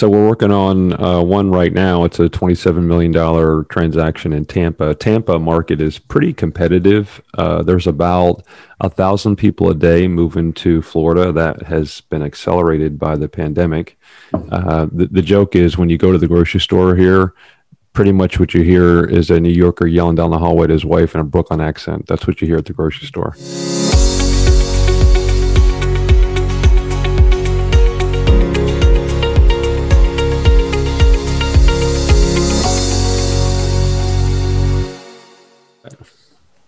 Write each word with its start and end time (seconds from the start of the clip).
So 0.00 0.08
we're 0.08 0.26
working 0.26 0.50
on 0.50 0.98
uh, 0.98 1.20
one 1.20 1.50
right 1.50 1.74
now. 1.74 2.04
It's 2.04 2.18
a 2.18 2.30
$27 2.30 2.84
million 2.84 3.12
transaction 3.66 4.32
in 4.32 4.46
Tampa. 4.46 4.94
Tampa 4.94 5.38
market 5.38 5.82
is 5.82 5.98
pretty 5.98 6.32
competitive. 6.32 7.20
Uh, 7.36 7.62
there's 7.62 7.86
about 7.86 8.42
a 8.80 8.88
thousand 8.88 9.36
people 9.36 9.68
a 9.68 9.74
day 9.74 10.08
moving 10.08 10.54
to 10.54 10.80
Florida. 10.80 11.32
That 11.32 11.64
has 11.64 12.00
been 12.00 12.22
accelerated 12.22 12.98
by 12.98 13.16
the 13.16 13.28
pandemic. 13.28 13.98
Uh, 14.32 14.86
the, 14.90 15.08
the 15.08 15.20
joke 15.20 15.54
is 15.54 15.76
when 15.76 15.90
you 15.90 15.98
go 15.98 16.12
to 16.12 16.18
the 16.18 16.28
grocery 16.28 16.60
store 16.60 16.96
here, 16.96 17.34
pretty 17.92 18.12
much 18.12 18.40
what 18.40 18.54
you 18.54 18.62
hear 18.62 19.04
is 19.04 19.28
a 19.28 19.38
New 19.38 19.52
Yorker 19.52 19.86
yelling 19.86 20.16
down 20.16 20.30
the 20.30 20.38
hallway 20.38 20.66
to 20.68 20.72
his 20.72 20.86
wife 20.86 21.14
in 21.14 21.20
a 21.20 21.24
Brooklyn 21.24 21.60
accent. 21.60 22.06
That's 22.06 22.26
what 22.26 22.40
you 22.40 22.46
hear 22.46 22.56
at 22.56 22.64
the 22.64 22.72
grocery 22.72 23.06
store. 23.06 23.36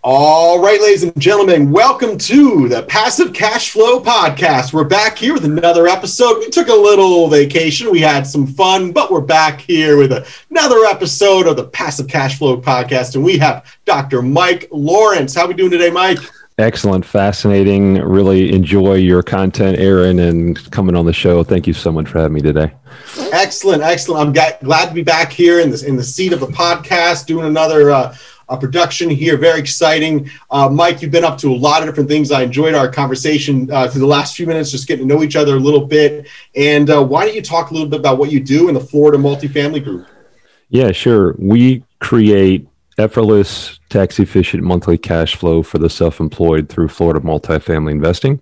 All 0.05 0.59
right, 0.59 0.81
ladies 0.81 1.03
and 1.03 1.17
gentlemen, 1.17 1.71
welcome 1.71 2.17
to 2.17 2.67
the 2.67 2.83
Passive 2.83 3.31
Cash 3.31 3.71
Flow 3.71 4.01
Podcast. 4.01 4.73
We're 4.73 4.83
back 4.83 5.17
here 5.17 5.33
with 5.33 5.45
another 5.45 5.87
episode. 5.87 6.39
We 6.39 6.49
took 6.49 6.67
a 6.67 6.73
little 6.73 7.29
vacation, 7.29 7.89
we 7.89 8.01
had 8.01 8.27
some 8.27 8.45
fun, 8.45 8.91
but 8.91 9.09
we're 9.09 9.21
back 9.21 9.61
here 9.61 9.95
with 9.95 10.11
another 10.51 10.83
episode 10.83 11.47
of 11.47 11.55
the 11.55 11.67
Passive 11.67 12.09
Cash 12.09 12.37
Flow 12.37 12.59
Podcast. 12.59 13.15
And 13.15 13.23
we 13.23 13.37
have 13.37 13.65
Dr. 13.85 14.21
Mike 14.21 14.67
Lawrence. 14.71 15.35
How 15.35 15.45
are 15.45 15.47
we 15.47 15.53
doing 15.53 15.71
today, 15.71 15.89
Mike? 15.89 16.19
Excellent, 16.57 17.05
fascinating. 17.05 17.93
Really 17.95 18.53
enjoy 18.53 18.95
your 18.95 19.23
content, 19.23 19.79
Aaron, 19.79 20.19
and 20.19 20.69
coming 20.71 20.97
on 20.97 21.05
the 21.05 21.13
show. 21.13 21.45
Thank 21.45 21.65
you 21.65 21.73
so 21.73 21.93
much 21.93 22.09
for 22.09 22.19
having 22.19 22.33
me 22.33 22.41
today. 22.41 22.73
Excellent, 23.31 23.81
excellent. 23.81 24.37
I'm 24.37 24.57
glad 24.61 24.89
to 24.89 24.93
be 24.93 25.01
back 25.01 25.31
here 25.31 25.61
in 25.61 25.71
this 25.71 25.83
in 25.83 25.95
the 25.95 26.03
seat 26.03 26.33
of 26.33 26.41
the 26.41 26.47
podcast, 26.47 27.25
doing 27.25 27.45
another. 27.45 27.89
Uh, 27.89 28.15
uh, 28.49 28.57
production 28.57 29.09
here. 29.09 29.37
Very 29.37 29.59
exciting. 29.59 30.29
Uh, 30.49 30.69
Mike, 30.69 31.01
you've 31.01 31.11
been 31.11 31.23
up 31.23 31.37
to 31.39 31.53
a 31.53 31.55
lot 31.55 31.81
of 31.81 31.89
different 31.89 32.09
things. 32.09 32.31
I 32.31 32.43
enjoyed 32.43 32.73
our 32.73 32.89
conversation 32.91 33.71
uh, 33.71 33.87
through 33.87 34.01
the 34.01 34.07
last 34.07 34.35
few 34.35 34.47
minutes, 34.47 34.71
just 34.71 34.87
getting 34.87 35.07
to 35.07 35.13
know 35.13 35.23
each 35.23 35.35
other 35.35 35.55
a 35.55 35.59
little 35.59 35.85
bit. 35.85 36.27
And 36.55 36.89
uh, 36.89 37.03
why 37.03 37.25
don't 37.25 37.35
you 37.35 37.41
talk 37.41 37.71
a 37.71 37.73
little 37.73 37.89
bit 37.89 37.99
about 37.99 38.17
what 38.17 38.31
you 38.31 38.39
do 38.39 38.67
in 38.67 38.73
the 38.73 38.81
Florida 38.81 39.17
Multifamily 39.17 39.83
Group? 39.83 40.07
Yeah, 40.69 40.91
sure. 40.91 41.35
We 41.37 41.83
create 41.99 42.67
effortless, 42.97 43.79
tax 43.93 44.19
efficient 44.19 44.63
monthly 44.63 44.97
cash 44.97 45.35
flow 45.35 45.61
for 45.61 45.77
the 45.77 45.89
self 45.89 46.19
employed 46.19 46.67
through 46.67 46.87
Florida 46.87 47.19
multifamily 47.19 47.91
investing. 47.91 48.41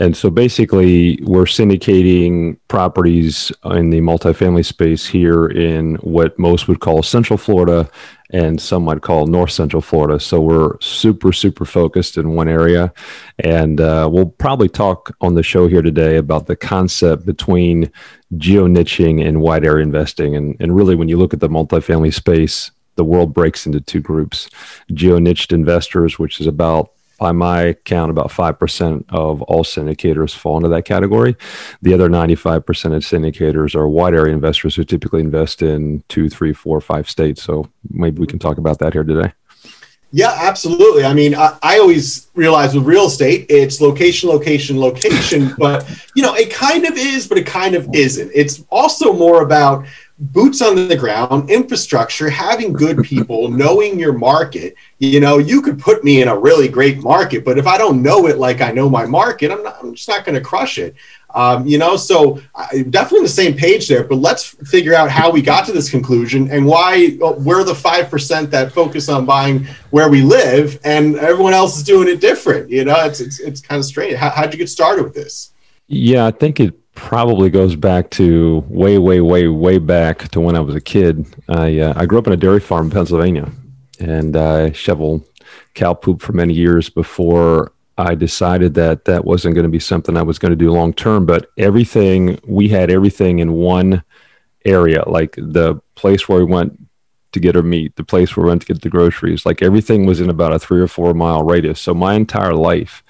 And 0.00 0.16
so 0.16 0.28
basically, 0.28 1.20
we're 1.22 1.44
syndicating 1.44 2.58
properties 2.68 3.52
in 3.64 3.90
the 3.90 4.00
multifamily 4.00 4.64
space 4.64 5.06
here 5.06 5.46
in 5.46 5.96
what 5.96 6.38
most 6.38 6.66
would 6.68 6.80
call 6.80 7.02
Central 7.02 7.36
Florida 7.36 7.88
and 8.30 8.60
some 8.60 8.84
might 8.84 9.02
call 9.02 9.26
North 9.26 9.50
Central 9.52 9.80
Florida. 9.80 10.20
So 10.20 10.40
we're 10.40 10.80
super, 10.80 11.32
super 11.32 11.64
focused 11.64 12.16
in 12.16 12.34
one 12.34 12.48
area. 12.48 12.92
And 13.38 13.80
uh, 13.80 14.08
we'll 14.12 14.26
probably 14.26 14.68
talk 14.68 15.16
on 15.20 15.34
the 15.34 15.42
show 15.42 15.66
here 15.68 15.82
today 15.82 16.16
about 16.16 16.46
the 16.46 16.56
concept 16.56 17.24
between 17.24 17.90
geo 18.36 18.66
niching 18.66 19.26
and 19.26 19.40
wide 19.40 19.64
area 19.64 19.82
investing. 19.82 20.36
And, 20.36 20.56
and 20.60 20.76
really, 20.76 20.94
when 20.94 21.08
you 21.08 21.16
look 21.16 21.34
at 21.34 21.40
the 21.40 21.48
multifamily 21.48 22.12
space, 22.12 22.70
the 22.98 23.04
world 23.04 23.32
breaks 23.32 23.64
into 23.64 23.80
two 23.80 24.00
groups 24.00 24.50
geo 24.92 25.18
niched 25.18 25.52
investors, 25.52 26.18
which 26.18 26.40
is 26.40 26.46
about 26.46 26.92
by 27.18 27.32
my 27.32 27.74
count, 27.84 28.10
about 28.10 28.28
5% 28.28 29.04
of 29.08 29.42
all 29.42 29.64
syndicators 29.64 30.36
fall 30.36 30.56
into 30.56 30.68
that 30.68 30.84
category. 30.84 31.36
The 31.82 31.92
other 31.92 32.08
95% 32.08 32.58
of 32.94 33.02
syndicators 33.02 33.74
are 33.74 33.88
wide 33.88 34.14
area 34.14 34.32
investors 34.32 34.76
who 34.76 34.84
typically 34.84 35.20
invest 35.20 35.60
in 35.60 36.04
two, 36.08 36.28
three, 36.28 36.52
four, 36.52 36.80
five 36.80 37.10
states. 37.10 37.42
So 37.42 37.68
maybe 37.90 38.20
we 38.20 38.26
can 38.28 38.38
talk 38.38 38.58
about 38.58 38.78
that 38.78 38.92
here 38.92 39.02
today. 39.02 39.32
Yeah, 40.10 40.34
absolutely. 40.40 41.04
I 41.04 41.12
mean, 41.12 41.34
I, 41.34 41.58
I, 41.62 41.78
always 41.80 42.28
realize 42.34 42.74
with 42.74 42.84
real 42.84 43.06
estate, 43.06 43.44
it's 43.50 43.78
location, 43.80 44.30
location, 44.30 44.80
location, 44.80 45.54
but 45.58 45.86
you 46.16 46.22
know, 46.22 46.34
it 46.34 46.50
kind 46.50 46.86
of 46.86 46.96
is, 46.96 47.28
but 47.28 47.36
it 47.36 47.46
kind 47.46 47.74
of 47.74 47.86
isn't. 47.92 48.30
It's 48.34 48.64
also 48.70 49.12
more 49.12 49.42
about 49.42 49.84
boots 50.18 50.60
on 50.62 50.88
the 50.88 50.96
ground, 50.96 51.48
infrastructure, 51.48 52.28
having 52.28 52.72
good 52.72 53.02
people, 53.04 53.48
knowing 53.48 53.98
your 53.98 54.12
market. 54.12 54.74
You 54.98 55.20
know, 55.20 55.38
you 55.38 55.62
could 55.62 55.78
put 55.78 56.02
me 56.02 56.22
in 56.22 56.28
a 56.28 56.36
really 56.36 56.68
great 56.68 56.98
market, 56.98 57.44
but 57.44 57.56
if 57.56 57.66
I 57.66 57.78
don't 57.78 58.02
know 58.02 58.26
it 58.26 58.38
like 58.38 58.60
I 58.60 58.72
know 58.72 58.90
my 58.90 59.06
market, 59.06 59.52
I'm, 59.52 59.62
not, 59.62 59.78
I'm 59.80 59.94
just 59.94 60.08
not 60.08 60.24
going 60.24 60.34
to 60.34 60.40
crush 60.40 60.78
it. 60.78 60.96
Um, 61.34 61.66
you 61.66 61.78
know, 61.78 61.96
so 61.96 62.40
I, 62.54 62.82
definitely 62.88 63.18
on 63.18 63.24
the 63.24 63.28
same 63.28 63.54
page 63.54 63.86
there. 63.86 64.02
But 64.02 64.16
let's 64.16 64.44
figure 64.70 64.94
out 64.94 65.10
how 65.10 65.30
we 65.30 65.42
got 65.42 65.66
to 65.66 65.72
this 65.72 65.90
conclusion 65.90 66.50
and 66.50 66.66
why 66.66 67.18
uh, 67.22 67.32
we're 67.32 67.64
the 67.64 67.74
five 67.74 68.10
percent 68.10 68.50
that 68.50 68.72
focus 68.72 69.08
on 69.08 69.26
buying 69.26 69.66
where 69.90 70.08
we 70.08 70.22
live, 70.22 70.80
and 70.84 71.16
everyone 71.16 71.52
else 71.52 71.76
is 71.76 71.84
doing 71.84 72.08
it 72.08 72.20
different. 72.20 72.70
You 72.70 72.86
know, 72.86 73.04
it's 73.04 73.20
it's, 73.20 73.40
it's 73.40 73.60
kind 73.60 73.78
of 73.78 73.84
strange. 73.84 74.14
How, 74.14 74.30
how'd 74.30 74.52
you 74.52 74.58
get 74.58 74.70
started 74.70 75.04
with 75.04 75.14
this? 75.14 75.52
Yeah, 75.86 76.26
I 76.26 76.30
think 76.30 76.60
it 76.60 76.74
probably 76.98 77.48
goes 77.48 77.76
back 77.76 78.10
to 78.10 78.64
way, 78.68 78.98
way, 78.98 79.20
way, 79.20 79.46
way 79.46 79.78
back 79.78 80.28
to 80.28 80.40
when 80.40 80.56
I 80.56 80.60
was 80.60 80.74
a 80.74 80.80
kid. 80.80 81.26
I 81.48 81.78
uh, 81.78 81.94
I 81.96 82.06
grew 82.06 82.18
up 82.18 82.26
in 82.26 82.32
a 82.32 82.36
dairy 82.36 82.60
farm 82.60 82.86
in 82.86 82.90
Pennsylvania, 82.90 83.50
and 84.00 84.36
I 84.36 84.72
shoveled 84.72 85.24
cow 85.74 85.94
poop 85.94 86.20
for 86.20 86.32
many 86.32 86.52
years 86.52 86.90
before 86.90 87.72
I 87.96 88.14
decided 88.14 88.74
that 88.74 89.04
that 89.06 89.24
wasn't 89.24 89.54
going 89.54 89.64
to 89.64 89.70
be 89.70 89.78
something 89.78 90.16
I 90.16 90.22
was 90.22 90.38
going 90.38 90.50
to 90.50 90.56
do 90.56 90.70
long 90.70 90.92
term. 90.92 91.24
But 91.24 91.46
everything 91.56 92.38
we 92.46 92.68
had 92.68 92.90
everything 92.90 93.38
in 93.38 93.52
one 93.52 94.02
area, 94.64 95.04
like 95.06 95.34
the 95.36 95.80
place 95.94 96.28
where 96.28 96.38
we 96.38 96.44
went 96.44 96.78
to 97.32 97.40
get 97.40 97.56
our 97.56 97.62
meat, 97.62 97.94
the 97.96 98.04
place 98.04 98.36
where 98.36 98.44
we 98.44 98.50
went 98.50 98.62
to 98.62 98.68
get 98.68 98.82
the 98.82 98.90
groceries, 98.90 99.46
like 99.46 99.62
everything 99.62 100.04
was 100.04 100.20
in 100.20 100.30
about 100.30 100.52
a 100.52 100.58
three 100.58 100.80
or 100.80 100.88
four 100.88 101.14
mile 101.14 101.44
radius. 101.44 101.80
So 101.80 101.94
my 101.94 102.14
entire 102.14 102.54
life 102.54 103.02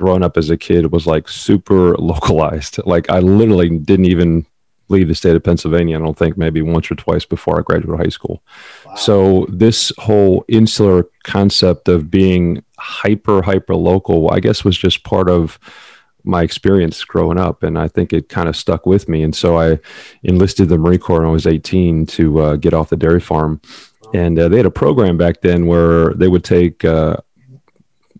growing 0.00 0.22
up 0.22 0.36
as 0.36 0.50
a 0.50 0.56
kid 0.56 0.92
was 0.92 1.06
like 1.06 1.28
super 1.28 1.94
localized. 1.96 2.80
Like 2.84 3.08
I 3.10 3.20
literally 3.20 3.78
didn't 3.78 4.06
even 4.06 4.46
leave 4.88 5.06
the 5.06 5.14
state 5.14 5.36
of 5.36 5.44
Pennsylvania. 5.44 5.96
I 5.96 6.00
don't 6.00 6.18
think 6.18 6.36
maybe 6.36 6.62
once 6.62 6.90
or 6.90 6.96
twice 6.96 7.24
before 7.24 7.58
I 7.58 7.62
graduated 7.62 8.04
high 8.04 8.10
school. 8.10 8.42
Wow. 8.84 8.94
So 8.96 9.46
this 9.48 9.92
whole 9.98 10.44
insular 10.48 11.04
concept 11.22 11.88
of 11.88 12.10
being 12.10 12.64
hyper 12.78 13.42
hyper 13.42 13.76
local, 13.76 14.30
I 14.32 14.40
guess, 14.40 14.64
was 14.64 14.76
just 14.76 15.04
part 15.04 15.30
of 15.30 15.60
my 16.24 16.42
experience 16.42 17.02
growing 17.04 17.38
up, 17.38 17.62
and 17.62 17.78
I 17.78 17.88
think 17.88 18.12
it 18.12 18.28
kind 18.28 18.48
of 18.48 18.56
stuck 18.56 18.84
with 18.84 19.08
me. 19.08 19.22
And 19.22 19.34
so 19.34 19.58
I 19.58 19.78
enlisted 20.22 20.68
the 20.68 20.78
Marine 20.78 20.98
Corps 20.98 21.20
when 21.20 21.28
I 21.28 21.32
was 21.32 21.46
18 21.46 22.06
to 22.06 22.40
uh, 22.40 22.56
get 22.56 22.74
off 22.74 22.90
the 22.90 22.96
dairy 22.96 23.20
farm. 23.20 23.60
And 24.12 24.38
uh, 24.38 24.48
they 24.48 24.56
had 24.56 24.66
a 24.66 24.72
program 24.72 25.16
back 25.16 25.40
then 25.40 25.66
where 25.66 26.12
they 26.14 26.28
would 26.28 26.44
take 26.44 26.84
uh, 26.84 27.18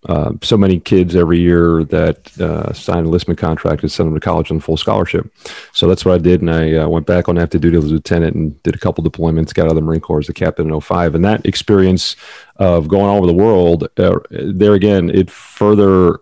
uh, 0.08 0.32
so 0.42 0.56
many 0.56 0.80
kids 0.80 1.14
every 1.14 1.38
year 1.38 1.84
that 1.84 2.40
uh, 2.40 2.72
signed 2.72 3.06
enlistment 3.06 3.38
contract 3.38 3.82
and 3.82 3.92
send 3.92 4.06
them 4.06 4.14
to 4.14 4.20
college 4.20 4.50
on 4.50 4.58
full 4.58 4.76
scholarship. 4.76 5.30
So 5.72 5.86
that's 5.86 6.04
what 6.04 6.14
I 6.14 6.18
did. 6.18 6.40
And 6.40 6.50
I 6.50 6.74
uh, 6.74 6.88
went 6.88 7.06
back 7.06 7.28
on 7.28 7.36
active 7.36 7.60
duty 7.60 7.76
as 7.76 7.84
a 7.84 7.88
lieutenant 7.88 8.34
and 8.34 8.62
did 8.62 8.74
a 8.74 8.78
couple 8.78 9.04
deployments, 9.04 9.52
got 9.52 9.64
out 9.64 9.70
of 9.70 9.74
the 9.74 9.82
Marine 9.82 10.00
Corps 10.00 10.20
as 10.20 10.28
a 10.28 10.32
captain 10.32 10.72
in 10.72 10.80
05. 10.80 11.14
And 11.14 11.24
that 11.24 11.44
experience 11.44 12.16
of 12.56 12.88
going 12.88 13.06
all 13.06 13.18
over 13.18 13.26
the 13.26 13.34
world, 13.34 13.88
uh, 13.98 14.20
there 14.30 14.74
again, 14.74 15.10
it 15.10 15.30
further 15.30 16.20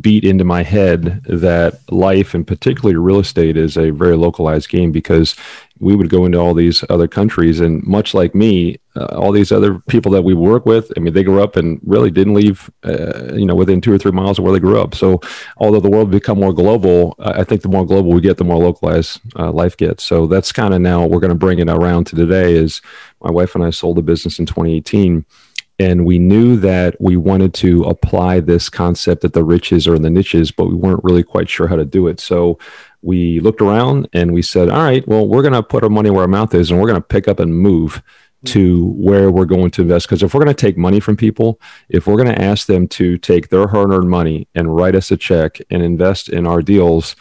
beat 0.00 0.22
into 0.22 0.44
my 0.44 0.62
head 0.62 1.22
that 1.24 1.80
life 1.90 2.34
and 2.34 2.46
particularly 2.46 2.94
real 2.94 3.20
estate 3.20 3.56
is 3.56 3.78
a 3.78 3.88
very 3.90 4.16
localized 4.16 4.68
game 4.68 4.92
because 4.92 5.34
we 5.80 5.96
would 5.96 6.10
go 6.10 6.26
into 6.26 6.36
all 6.36 6.52
these 6.52 6.84
other 6.90 7.08
countries 7.08 7.58
and 7.58 7.82
much 7.84 8.12
like 8.12 8.34
me 8.34 8.76
uh, 8.96 9.06
all 9.16 9.32
these 9.32 9.50
other 9.50 9.78
people 9.88 10.12
that 10.12 10.22
we 10.22 10.34
work 10.34 10.66
with 10.66 10.92
i 10.94 11.00
mean 11.00 11.14
they 11.14 11.24
grew 11.24 11.42
up 11.42 11.56
and 11.56 11.80
really 11.84 12.10
didn't 12.10 12.34
leave 12.34 12.70
uh, 12.84 13.32
you 13.32 13.46
know 13.46 13.54
within 13.54 13.80
two 13.80 13.92
or 13.92 13.96
three 13.96 14.12
miles 14.12 14.38
of 14.38 14.44
where 14.44 14.52
they 14.52 14.60
grew 14.60 14.78
up. 14.78 14.94
So 14.94 15.20
although 15.56 15.80
the 15.80 15.88
world 15.88 16.10
become 16.10 16.38
more 16.38 16.52
global 16.52 17.14
i 17.20 17.42
think 17.42 17.62
the 17.62 17.68
more 17.68 17.86
global 17.86 18.12
we 18.12 18.20
get 18.20 18.36
the 18.36 18.44
more 18.44 18.62
localized 18.62 19.20
uh, 19.36 19.50
life 19.50 19.76
gets. 19.76 20.04
So 20.04 20.26
that's 20.26 20.52
kind 20.52 20.74
of 20.74 20.82
now 20.82 21.06
we're 21.06 21.20
going 21.20 21.30
to 21.30 21.34
bring 21.34 21.60
it 21.60 21.70
around 21.70 22.04
to 22.08 22.16
today 22.16 22.52
is 22.52 22.82
my 23.22 23.30
wife 23.30 23.54
and 23.54 23.64
i 23.64 23.70
sold 23.70 23.98
a 23.98 24.02
business 24.02 24.38
in 24.38 24.44
2018 24.44 25.24
and 25.78 26.04
we 26.04 26.18
knew 26.18 26.56
that 26.56 27.00
we 27.00 27.16
wanted 27.16 27.54
to 27.54 27.84
apply 27.84 28.40
this 28.40 28.68
concept 28.68 29.22
that 29.22 29.32
the 29.32 29.44
riches 29.44 29.86
are 29.86 29.94
in 29.94 30.02
the 30.02 30.10
niches 30.10 30.50
but 30.50 30.66
we 30.66 30.74
weren't 30.74 31.04
really 31.04 31.22
quite 31.22 31.48
sure 31.48 31.68
how 31.68 31.76
to 31.76 31.84
do 31.84 32.08
it. 32.08 32.20
So 32.20 32.58
we 33.02 33.40
looked 33.40 33.60
around 33.60 34.08
and 34.12 34.32
we 34.32 34.42
said 34.42 34.68
all 34.68 34.82
right 34.82 35.06
well 35.06 35.26
we're 35.26 35.42
going 35.42 35.54
to 35.54 35.62
put 35.62 35.84
our 35.84 35.90
money 35.90 36.10
where 36.10 36.22
our 36.22 36.28
mouth 36.28 36.54
is 36.54 36.70
and 36.70 36.80
we're 36.80 36.88
going 36.88 37.00
to 37.00 37.06
pick 37.06 37.28
up 37.28 37.38
and 37.38 37.54
move 37.54 38.02
to 38.44 38.92
where 38.92 39.32
we're 39.32 39.44
going 39.44 39.68
to 39.68 39.82
invest. 39.82 40.06
Because 40.06 40.22
if 40.22 40.32
we're 40.32 40.44
going 40.44 40.54
to 40.54 40.66
take 40.66 40.76
money 40.76 41.00
from 41.00 41.16
people 41.16 41.60
if 41.88 42.06
we're 42.06 42.22
going 42.22 42.34
to 42.34 42.42
ask 42.42 42.66
them 42.66 42.88
to 42.88 43.18
take 43.18 43.48
their 43.48 43.68
hard-earned 43.68 44.10
money 44.10 44.48
and 44.54 44.74
write 44.74 44.94
us 44.94 45.10
a 45.10 45.16
check 45.16 45.60
and 45.70 45.82
invest 45.82 46.28
in 46.28 46.46
our 46.46 46.62
deals 46.62 47.16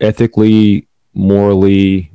ethically 0.00 0.86
morally 1.14 2.10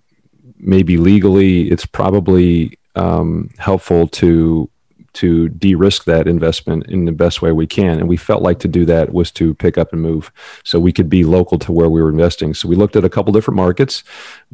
maybe 0.57 0.97
legally 0.97 1.69
it's 1.69 1.85
probably 1.85 2.77
um, 2.95 3.49
helpful 3.59 4.07
to 4.07 4.69
to 5.17 5.49
de-risk 5.49 6.05
that 6.05 6.27
investment 6.27 6.85
in 6.87 7.05
the 7.05 7.11
best 7.11 7.41
way 7.41 7.51
we 7.51 7.67
can. 7.67 7.99
And 7.99 8.07
we 8.07 8.17
felt 8.17 8.41
like 8.41 8.59
to 8.59 8.67
do 8.67 8.85
that 8.85 9.13
was 9.13 9.31
to 9.31 9.53
pick 9.55 9.77
up 9.77 9.91
and 9.93 10.01
move 10.01 10.31
so 10.63 10.79
we 10.79 10.93
could 10.93 11.09
be 11.09 11.23
local 11.23 11.57
to 11.59 11.71
where 11.71 11.89
we 11.89 12.01
were 12.01 12.09
investing. 12.09 12.53
So 12.53 12.67
we 12.67 12.75
looked 12.75 12.95
at 12.95 13.03
a 13.03 13.09
couple 13.09 13.33
different 13.33 13.55
markets 13.55 14.03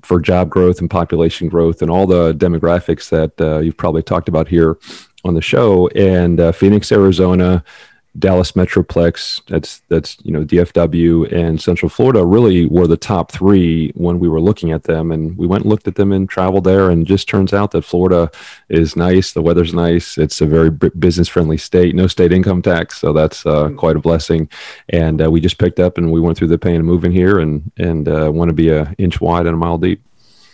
for 0.01 0.19
job 0.21 0.50
growth 0.50 0.80
and 0.80 0.89
population 0.89 1.50
growth 1.50 1.81
and 1.81 1.92
all 1.92 2.07
the 2.07 2.33
demographics 2.33 3.10
that 3.10 3.39
uh, 3.42 3.60
you've 3.60 3.77
probably 3.77 4.04
talked 4.04 4.30
about 4.30 4.48
here 4.48 4.77
on 5.25 5.33
the 5.33 5.42
show. 5.42 5.88
And 5.89 6.39
uh, 6.39 6.51
Phoenix, 6.51 6.92
Arizona, 6.92 7.63
Dallas 8.19 8.51
Metroplex, 8.51 9.42
that's 9.48 9.81
that's 9.89 10.18
you 10.24 10.31
know 10.31 10.45
DFW 10.45 11.31
and 11.31 11.60
Central 11.60 11.89
Florida 11.89 12.24
really 12.24 12.68
were 12.68 12.86
the 12.86 12.95
top 12.95 13.31
three 13.31 13.92
when 13.95 14.19
we 14.19 14.30
were 14.30 14.39
looking 14.39 14.71
at 14.71 14.83
them, 14.83 15.12
and 15.12 15.36
we 15.36 15.48
went 15.48 15.63
and 15.63 15.69
looked 15.71 15.88
at 15.88 15.95
them 15.95 16.12
and 16.12 16.30
traveled 16.30 16.63
there, 16.63 16.92
and 16.92 17.07
just 17.07 17.27
turns 17.27 17.54
out 17.54 17.71
that 17.71 17.81
Florida 17.81 18.30
is 18.69 18.95
nice, 18.95 19.33
the 19.33 19.42
weather's 19.42 19.74
nice, 19.74 20.19
it's 20.19 20.42
a 20.42 20.45
very 20.45 20.69
business 20.69 21.27
friendly 21.27 21.57
state, 21.57 21.95
no 21.95 22.06
state 22.06 22.31
income 22.31 22.62
tax, 22.62 23.00
so 23.00 23.13
that's 23.13 23.48
uh, 23.48 23.69
mm. 23.69 23.77
quite 23.77 23.95
a 23.95 24.00
blessing, 24.00 24.48
and 24.89 25.19
uh, 25.19 25.31
we 25.31 25.42
just 25.42 25.57
picked 25.57 25.80
up 25.80 25.98
and 25.98 26.12
we 26.12 26.19
went 26.19 26.38
through 26.38 26.50
the 26.50 26.57
pain 26.57 26.80
of 26.80 26.86
moving 26.86 27.12
here, 27.12 27.39
and 27.39 27.71
and 27.77 28.07
uh, 28.07 28.31
want 28.31 28.50
to 28.50 28.54
be 28.54 28.69
an 28.69 28.94
inch 29.00 29.21
wide 29.21 29.48
and 29.48 29.56
a 29.56 29.57
mile 29.57 29.80
deep. 29.80 30.01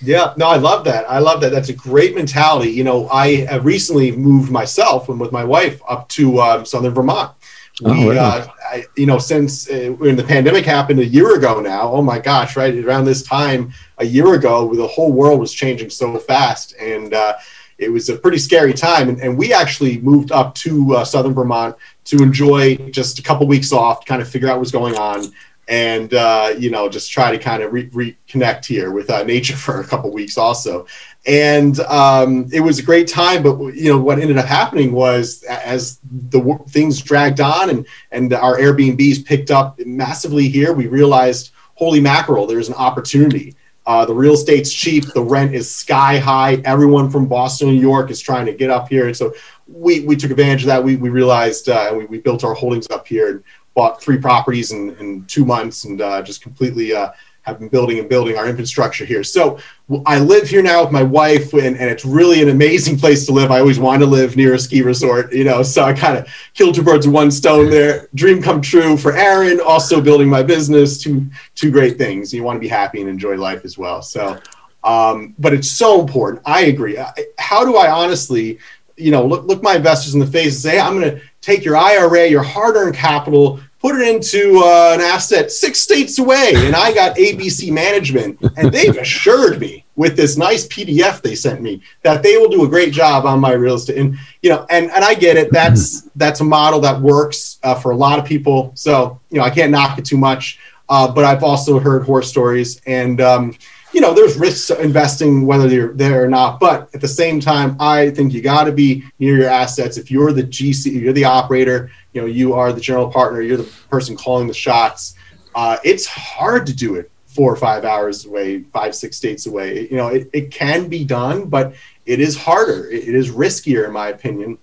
Yeah, 0.02 0.34
no, 0.38 0.48
I 0.48 0.56
love 0.56 0.86
that. 0.86 1.10
I 1.10 1.20
love 1.20 1.42
that. 1.42 1.52
That's 1.52 1.68
a 1.68 1.74
great 1.74 2.16
mentality. 2.16 2.72
You 2.72 2.86
know, 2.86 3.10
I 3.10 3.46
have 3.48 3.66
recently 3.66 4.14
moved 4.14 4.50
myself 4.50 5.10
and 5.10 5.20
with 5.20 5.34
my 5.34 5.44
wife 5.44 5.82
up 5.90 6.08
to 6.10 6.40
um, 6.40 6.66
Southern 6.66 6.94
Vermont 6.94 7.34
we, 7.82 7.92
oh, 7.92 8.12
uh, 8.12 8.48
I, 8.70 8.86
you 8.96 9.06
know, 9.06 9.20
since 9.20 9.70
uh, 9.70 9.94
when 9.98 10.16
the 10.16 10.24
pandemic 10.24 10.66
happened 10.66 11.00
a 11.00 11.06
year 11.06 11.36
ago 11.36 11.62
now, 11.62 11.92
oh 11.92 12.02
my 12.02 12.20
gosh, 12.20 12.58
right 12.58 12.76
around 12.84 13.06
this 13.06 13.24
time 13.24 13.74
a 13.98 14.06
year 14.06 14.34
ago, 14.34 14.74
the 14.74 14.88
whole 14.88 15.12
world 15.12 15.40
was 15.40 15.54
changing 15.54 15.90
so 15.90 16.18
fast, 16.20 16.76
and 16.80 17.14
uh, 17.14 17.36
it 17.78 17.90
was 17.90 18.10
a 18.10 18.18
pretty 18.18 18.38
scary 18.38 18.74
time. 18.74 19.10
And, 19.10 19.20
and 19.22 19.38
we 19.38 19.54
actually 19.54 20.00
moved 20.00 20.32
up 20.32 20.56
to 20.56 20.96
uh, 20.96 21.06
southern 21.06 21.34
Vermont 21.34 21.76
to 22.06 22.18
enjoy 22.18 22.76
just 22.92 23.20
a 23.20 23.24
couple 23.24 23.48
weeks 23.48 23.72
off, 23.72 24.02
to 24.02 24.06
kind 24.06 24.22
of 24.22 24.28
figure 24.28 24.50
out 24.50 24.60
what's 24.60 24.72
going 24.72 24.98
on, 24.98 25.24
and 25.70 26.14
uh, 26.14 26.54
you 26.58 26.72
know, 26.72 26.90
just 26.90 27.12
try 27.12 27.32
to 27.32 27.38
kind 27.38 27.64
of 27.64 27.72
re- 27.72 27.90
reconnect 27.90 28.66
here 28.66 28.92
with 28.92 29.10
uh, 29.10 29.24
nature 29.24 29.56
for 29.58 29.80
a 29.80 29.88
couple 29.88 30.12
weeks 30.12 30.38
also 30.38 30.86
and 31.26 31.80
um, 31.82 32.48
it 32.52 32.62
was 32.62 32.80
a 32.80 32.84
great 32.84 33.08
time. 33.08 33.44
But 33.44 33.58
you 33.76 33.92
know 33.92 34.00
what 34.00 34.20
ended 34.20 34.38
up 34.38 34.46
happening 34.46 34.92
was 34.92 35.44
as 35.44 36.00
the 36.04 36.60
things 36.70 37.02
dragged 37.02 37.42
on 37.42 37.70
and 37.70 37.88
and 38.12 38.34
our 38.34 38.58
Airbnbs 38.58 39.26
picked 39.26 39.52
up 39.52 39.80
massively 39.86 40.48
here, 40.50 40.74
we 40.74 40.88
realized, 40.88 41.52
holy 41.76 42.00
mackerel, 42.00 42.48
there's 42.48 42.70
an 42.70 42.76
opportunity. 42.76 43.56
Uh, 43.86 44.06
the 44.06 44.14
real 44.14 44.34
estate's 44.34 44.72
cheap, 44.72 45.04
the 45.14 45.22
rent 45.22 45.56
is 45.56 45.74
sky 45.74 46.20
high. 46.20 46.62
Everyone 46.64 47.10
from 47.10 47.28
Boston, 47.28 47.70
New 47.70 47.82
York 47.82 48.12
is 48.12 48.20
trying 48.20 48.46
to 48.46 48.54
get 48.54 48.70
up 48.70 48.88
here, 48.88 49.08
and 49.08 49.18
so 49.18 49.34
we 49.68 50.02
we 50.02 50.16
took 50.16 50.32
advantage 50.32 50.62
of 50.62 50.68
that. 50.68 50.84
We 50.84 50.96
we 50.96 51.10
realized 51.10 51.70
uh, 51.70 51.94
we 51.98 52.06
we 52.06 52.20
built 52.20 52.44
our 52.44 52.54
holdings 52.54 52.90
up 52.92 53.08
here 53.08 53.30
and 53.30 53.44
bought 53.74 54.02
three 54.02 54.18
properties 54.18 54.72
in, 54.72 54.96
in 54.98 55.26
two 55.26 55.46
months 55.46 55.86
and 55.86 56.02
uh, 56.02 56.22
just 56.22 56.42
completely 56.42 56.94
uh, 56.94 57.12
have 57.44 57.60
been 57.60 57.70
building 57.70 58.00
and 58.00 58.10
building 58.10 58.38
our 58.38 58.48
infrastructure 58.48 59.06
here. 59.06 59.24
So 59.24 59.60
I 60.06 60.20
live 60.20 60.48
here 60.48 60.62
now 60.62 60.84
with 60.84 60.92
my 60.92 61.04
wife, 61.04 61.54
and, 61.54 61.78
and 61.78 61.90
it's 61.90 62.06
really 62.06 62.42
an 62.42 62.50
amazing 62.50 62.98
place 62.98 63.26
to 63.26 63.32
live. 63.32 63.52
I 63.52 63.60
always 63.60 63.80
wanted 63.80 64.06
to 64.06 64.06
live 64.06 64.36
near 64.36 64.54
a 64.54 64.60
ski 64.60 64.82
resort, 64.82 65.34
you 65.34 65.44
know, 65.44 65.64
so 65.64 65.84
I 65.84 65.94
kind 65.94 66.18
of 66.18 66.28
killed 66.54 66.76
two 66.76 66.84
birds 66.84 67.08
with 67.08 67.16
one 67.16 67.32
stone 67.32 67.70
there. 67.70 68.08
Dream 68.14 68.42
come 68.42 68.62
true 68.62 68.98
for 68.98 69.14
Aaron, 69.14 69.60
also 69.60 70.02
building 70.02 70.30
my 70.30 70.44
business, 70.44 71.02
two, 71.02 71.28
two 71.56 71.72
great 71.72 71.98
things. 71.98 72.34
You 72.34 72.44
want 72.44 72.58
to 72.58 72.62
be 72.62 72.68
happy 72.68 73.02
and 73.02 73.10
enjoy 73.10 73.36
life 73.36 73.66
as 73.66 73.78
well. 73.78 74.02
So, 74.02 74.40
um, 74.84 75.34
but 75.40 75.54
it's 75.54 75.72
so 75.72 76.00
important. 76.00 76.42
I 76.46 76.66
agree. 76.66 76.98
How 77.38 77.66
do 77.66 77.78
I 77.78 77.90
honestly, 77.90 78.60
you 78.96 79.12
know, 79.12 79.26
look, 79.26 79.46
look 79.46 79.64
my 79.64 79.76
investors 79.76 80.14
in 80.14 80.20
the 80.20 80.28
face 80.28 80.54
and 80.54 80.62
say, 80.62 80.72
hey, 80.72 80.80
I'm 80.80 81.00
going 81.00 81.16
to 81.16 81.22
take 81.42 81.64
your 81.64 81.78
IRA, 81.78 82.28
your 82.28 82.44
hard 82.44 82.76
earned 82.76 82.96
capital, 82.96 83.60
put 83.80 83.96
it 83.96 84.08
into 84.08 84.60
uh, 84.64 84.92
an 84.94 85.02
asset 85.02 85.52
six 85.52 85.80
states 85.80 86.20
away. 86.20 86.52
And 86.56 86.76
I 86.76 86.94
got 86.94 87.16
ABC 87.16 87.72
Management, 87.72 88.40
and 88.58 88.72
they've 88.72 88.98
assured 88.98 89.60
me 89.60 89.86
with 89.96 90.16
this 90.16 90.38
nice 90.38 90.68
PDF 90.68 91.22
they 91.22 91.36
sent 91.36 91.62
me 91.62 91.82
that 92.04 92.24
they 92.24 92.38
will 92.38 92.50
do 92.50 92.64
a 92.64 92.68
great 92.68 92.94
job 92.94 93.26
on 93.26 93.40
my 93.40 93.52
real 93.52 93.76
estate. 93.76 93.98
And 93.98 94.18
you 94.42 94.50
know, 94.50 94.66
and 94.70 94.92
and 94.92 95.04
I 95.04 95.14
get 95.14 95.38
it. 95.38 95.52
That's 95.52 96.02
that's 96.16 96.42
a 96.42 96.46
model 96.46 96.80
that 96.82 97.02
works 97.02 97.60
uh, 97.64 97.76
for 97.76 97.92
a 97.92 97.96
lot 97.96 98.20
of 98.20 98.26
people. 98.26 98.72
So 98.76 99.20
you 99.30 99.40
know, 99.40 99.44
I 99.44 99.50
can't 99.50 99.72
knock 99.72 99.98
it 99.98 100.06
too 100.06 100.18
much. 100.18 100.60
Uh, 100.88 101.12
but 101.12 101.24
I've 101.24 101.44
also 101.44 101.78
heard 101.80 102.04
horror 102.04 102.24
stories, 102.24 102.82
and 102.88 103.22
um, 103.22 103.56
you 103.94 104.02
know, 104.02 104.14
there's 104.14 104.38
risks 104.38 104.70
investing 104.70 105.46
whether 105.46 105.68
you're 105.68 105.94
there 105.94 106.24
or 106.24 106.28
not. 106.28 106.60
But 106.60 106.94
at 106.94 107.02
the 107.02 107.08
same 107.08 107.40
time, 107.40 107.76
I 107.80 108.12
think 108.12 108.34
you 108.34 108.42
got 108.42 108.66
to 108.66 108.72
be 108.72 109.04
near 109.20 109.38
your 109.38 109.50
assets. 109.50 109.98
If 109.98 110.12
you're 110.12 110.32
the 110.32 110.44
GC, 110.44 111.02
you're 111.02 111.14
the 111.14 111.26
operator, 111.26 111.92
you 112.14 112.22
know, 112.22 112.28
you 112.28 112.54
are 112.54 112.72
the 112.72 112.82
general 112.82 113.10
partner, 113.10 113.42
you're 113.42 113.58
the 113.58 113.72
person 113.90 114.16
calling 114.16 114.48
the 114.48 114.54
shots. 114.54 115.16
Uh, 115.56 115.78
it's 115.84 116.06
hard 116.06 116.66
to 116.68 116.74
do 116.74 116.96
it 116.96 117.12
four 117.26 117.52
or 117.52 117.56
five 117.56 117.86
hours 117.86 118.26
away, 118.26 118.64
five, 118.64 118.94
six 118.96 119.18
states 119.18 119.46
away. 119.46 119.88
You 119.90 119.98
know, 119.98 120.08
it, 120.08 120.30
it 120.34 120.52
can 120.52 120.88
be 120.88 121.04
done, 121.04 121.46
but 121.46 121.74
it 122.06 122.20
is 122.20 122.36
harder. 122.36 122.90
it, 122.90 123.08
it 123.08 123.16
is 123.16 123.30
riskier, 123.32 123.86
in 123.86 123.94
my 123.94 124.10
opinion. 124.10 124.58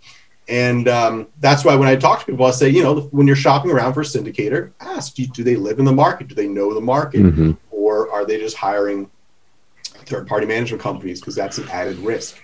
And 0.49 0.87
um, 0.87 1.27
that's 1.41 1.65
why 1.65 1.75
when 1.75 1.89
I 1.89 1.97
talk 1.97 2.21
to 2.21 2.27
people, 2.27 2.47
I 2.47 2.53
say, 2.53 2.69
you 2.69 2.83
know, 2.83 3.01
when 3.11 3.27
you're 3.27 3.35
shopping 3.35 3.71
around 3.71 3.95
for 3.95 4.03
a 4.03 4.05
syndicator, 4.05 4.73
ask, 4.81 5.15
do, 5.15 5.27
do 5.27 5.43
they 5.43 5.57
live 5.57 5.79
in 5.79 5.85
the 5.85 5.93
market? 5.93 6.29
Do 6.29 6.35
they 6.35 6.47
know 6.47 6.73
the 6.73 6.81
market? 6.81 7.23
Mm-hmm. 7.23 7.53
Or 7.71 8.11
are 8.13 8.25
they 8.25 8.39
just 8.39 8.57
hiring 8.57 9.11
third 10.07 10.27
party 10.27 10.47
management 10.47 10.83
companies 10.83 11.21
because 11.21 11.35
that's 11.35 11.59
an 11.59 11.69
added 11.69 11.99
risk. 11.99 12.39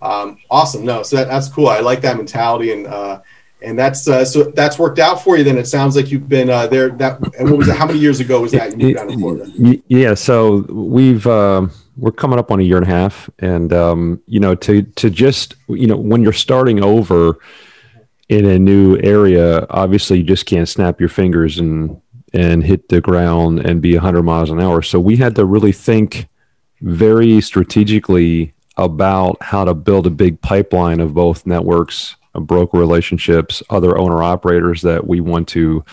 Um, 0.00 0.38
awesome. 0.50 0.84
No, 0.84 1.02
so 1.02 1.16
that, 1.16 1.28
that's 1.28 1.48
cool. 1.48 1.68
I 1.68 1.80
like 1.80 2.00
that 2.02 2.16
mentality 2.16 2.72
and 2.72 2.86
uh, 2.86 3.22
and 3.62 3.78
that's 3.78 4.08
uh, 4.08 4.24
so 4.24 4.44
that's 4.44 4.78
worked 4.78 4.98
out 4.98 5.22
for 5.22 5.36
you. 5.36 5.44
Then 5.44 5.56
it 5.56 5.66
sounds 5.66 5.96
like 5.96 6.10
you've 6.10 6.28
been 6.28 6.50
uh, 6.50 6.66
there. 6.66 6.90
That 6.90 7.20
and 7.38 7.48
what 7.48 7.58
was 7.58 7.68
it? 7.68 7.76
How 7.76 7.86
many 7.86 7.98
years 7.98 8.20
ago 8.20 8.40
was 8.40 8.52
that? 8.52 8.76
Yeah, 9.88 10.14
so 10.14 10.62
we've 10.68 11.26
uh, 11.26 11.68
we're 11.96 12.12
coming 12.12 12.38
up 12.38 12.50
on 12.50 12.60
a 12.60 12.62
year 12.62 12.78
and 12.78 12.86
a 12.86 12.90
half, 12.90 13.30
and 13.38 13.72
um, 13.72 14.20
you 14.26 14.40
know 14.40 14.54
to 14.56 14.82
to 14.82 15.10
just 15.10 15.54
you 15.68 15.86
know 15.86 15.96
when 15.96 16.22
you're 16.22 16.32
starting 16.32 16.82
over 16.82 17.38
in 18.28 18.46
a 18.46 18.58
new 18.58 18.98
area, 18.98 19.66
obviously 19.70 20.18
you 20.18 20.24
just 20.24 20.46
can't 20.46 20.68
snap 20.68 20.98
your 20.98 21.08
fingers 21.08 21.58
and 21.58 22.00
and 22.32 22.64
hit 22.64 22.88
the 22.88 23.00
ground 23.00 23.60
and 23.60 23.82
be 23.82 23.92
100 23.92 24.22
miles 24.22 24.50
an 24.50 24.58
hour. 24.58 24.80
So 24.80 24.98
we 24.98 25.16
had 25.16 25.34
to 25.36 25.44
really 25.44 25.72
think 25.72 26.28
very 26.82 27.40
strategically 27.40 28.52
about 28.76 29.36
how 29.40 29.64
to 29.64 29.74
build 29.74 30.06
a 30.06 30.10
big 30.10 30.40
pipeline 30.40 31.00
of 31.00 31.14
both 31.14 31.46
networks, 31.46 32.16
broker 32.34 32.78
relationships, 32.78 33.62
other 33.70 33.96
owner 33.96 34.22
operators 34.22 34.82
that 34.82 35.06
we 35.06 35.20
want 35.20 35.48
to 35.48 35.84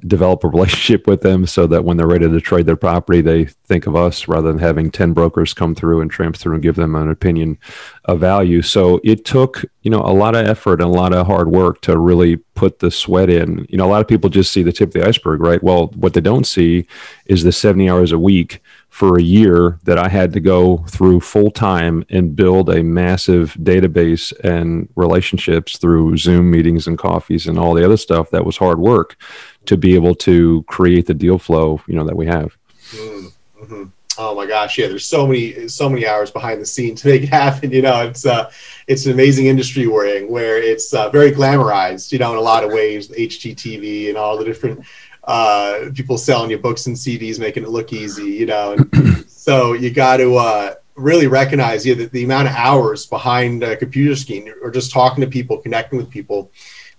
develop 0.00 0.44
a 0.44 0.48
relationship 0.56 1.06
with 1.06 1.22
them 1.22 1.46
so 1.46 1.66
that 1.66 1.84
when 1.84 1.96
they're 1.96 2.06
ready 2.06 2.28
to 2.28 2.40
trade 2.40 2.66
their 2.66 2.76
property, 2.76 3.20
they 3.20 3.44
think 3.44 3.86
of 3.86 3.96
us 3.96 4.28
rather 4.28 4.48
than 4.48 4.58
having 4.58 4.90
10 4.90 5.12
brokers 5.12 5.54
come 5.54 5.74
through 5.74 6.00
and 6.00 6.10
tramp 6.10 6.36
through 6.36 6.54
and 6.54 6.62
give 6.62 6.76
them 6.76 6.94
an 6.94 7.10
opinion 7.10 7.58
of 8.04 8.20
value. 8.20 8.62
So 8.62 9.00
it 9.04 9.24
took, 9.24 9.64
you 9.82 9.90
know, 9.90 10.00
a 10.00 10.12
lot 10.12 10.34
of 10.34 10.46
effort 10.46 10.80
and 10.80 10.90
a 10.90 10.98
lot 10.98 11.12
of 11.12 11.26
hard 11.26 11.50
work 11.50 11.80
to 11.82 11.98
really 11.98 12.36
put 12.54 12.78
the 12.78 12.90
sweat 12.90 13.30
in. 13.30 13.66
You 13.68 13.78
know, 13.78 13.86
a 13.86 13.90
lot 13.90 14.00
of 14.00 14.08
people 14.08 14.30
just 14.30 14.52
see 14.52 14.62
the 14.62 14.72
tip 14.72 14.88
of 14.88 14.94
the 14.94 15.06
iceberg, 15.06 15.40
right? 15.40 15.62
Well, 15.62 15.88
what 15.88 16.14
they 16.14 16.20
don't 16.20 16.46
see 16.46 16.86
is 17.26 17.42
the 17.42 17.52
70 17.52 17.88
hours 17.88 18.12
a 18.12 18.18
week 18.18 18.62
for 18.96 19.18
a 19.18 19.22
year 19.22 19.78
that 19.82 19.98
I 19.98 20.08
had 20.08 20.32
to 20.32 20.40
go 20.40 20.78
through 20.88 21.20
full 21.20 21.50
time 21.50 22.02
and 22.08 22.34
build 22.34 22.70
a 22.70 22.82
massive 22.82 23.52
database 23.60 24.32
and 24.40 24.88
relationships 24.96 25.76
through 25.76 26.16
Zoom 26.16 26.50
meetings 26.50 26.86
and 26.86 26.96
coffees 26.96 27.46
and 27.46 27.58
all 27.58 27.74
the 27.74 27.84
other 27.84 27.98
stuff 27.98 28.30
that 28.30 28.46
was 28.46 28.56
hard 28.56 28.78
work 28.78 29.16
to 29.66 29.76
be 29.76 29.94
able 29.94 30.14
to 30.14 30.62
create 30.64 31.06
the 31.06 31.14
deal 31.14 31.38
flow, 31.38 31.80
you 31.86 31.94
know, 31.94 32.04
that 32.04 32.16
we 32.16 32.26
have. 32.26 32.56
Mm-hmm. 32.90 33.84
Oh 34.18 34.34
my 34.34 34.46
gosh, 34.46 34.78
yeah. 34.78 34.88
There's 34.88 35.04
so 35.04 35.26
many, 35.26 35.68
so 35.68 35.88
many 35.90 36.06
hours 36.06 36.30
behind 36.30 36.60
the 36.60 36.66
scenes 36.66 37.02
to 37.02 37.08
make 37.08 37.22
it 37.22 37.28
happen. 37.28 37.70
You 37.70 37.82
know, 37.82 38.06
it's 38.06 38.24
uh, 38.24 38.50
it's 38.86 39.04
an 39.06 39.12
amazing 39.12 39.46
industry 39.46 39.86
we're 39.86 40.06
in, 40.06 40.28
where 40.28 40.56
it's 40.58 40.94
uh, 40.94 41.10
very 41.10 41.32
glamorized. 41.32 42.12
You 42.12 42.18
know, 42.18 42.32
in 42.32 42.38
a 42.38 42.42
lot 42.42 42.64
of 42.64 42.72
ways, 42.72 43.08
HGTV 43.08 44.08
and 44.08 44.16
all 44.16 44.38
the 44.38 44.44
different 44.44 44.84
uh, 45.24 45.90
people 45.94 46.16
selling 46.16 46.50
you 46.50 46.58
books 46.58 46.86
and 46.86 46.96
CDs, 46.96 47.38
making 47.38 47.64
it 47.64 47.68
look 47.68 47.92
easy, 47.92 48.30
you 48.30 48.46
know. 48.46 48.72
And 48.72 49.24
so 49.30 49.74
you 49.74 49.90
got 49.90 50.16
to 50.18 50.36
uh, 50.36 50.74
really 50.94 51.26
recognize 51.26 51.84
yeah, 51.84 51.94
the, 51.94 52.06
the 52.06 52.24
amount 52.24 52.48
of 52.48 52.54
hours 52.54 53.06
behind 53.06 53.62
a 53.62 53.76
computer 53.76 54.16
screen 54.16 54.52
or 54.62 54.70
just 54.70 54.92
talking 54.92 55.22
to 55.22 55.30
people, 55.30 55.58
connecting 55.58 55.98
with 55.98 56.10
people. 56.10 56.50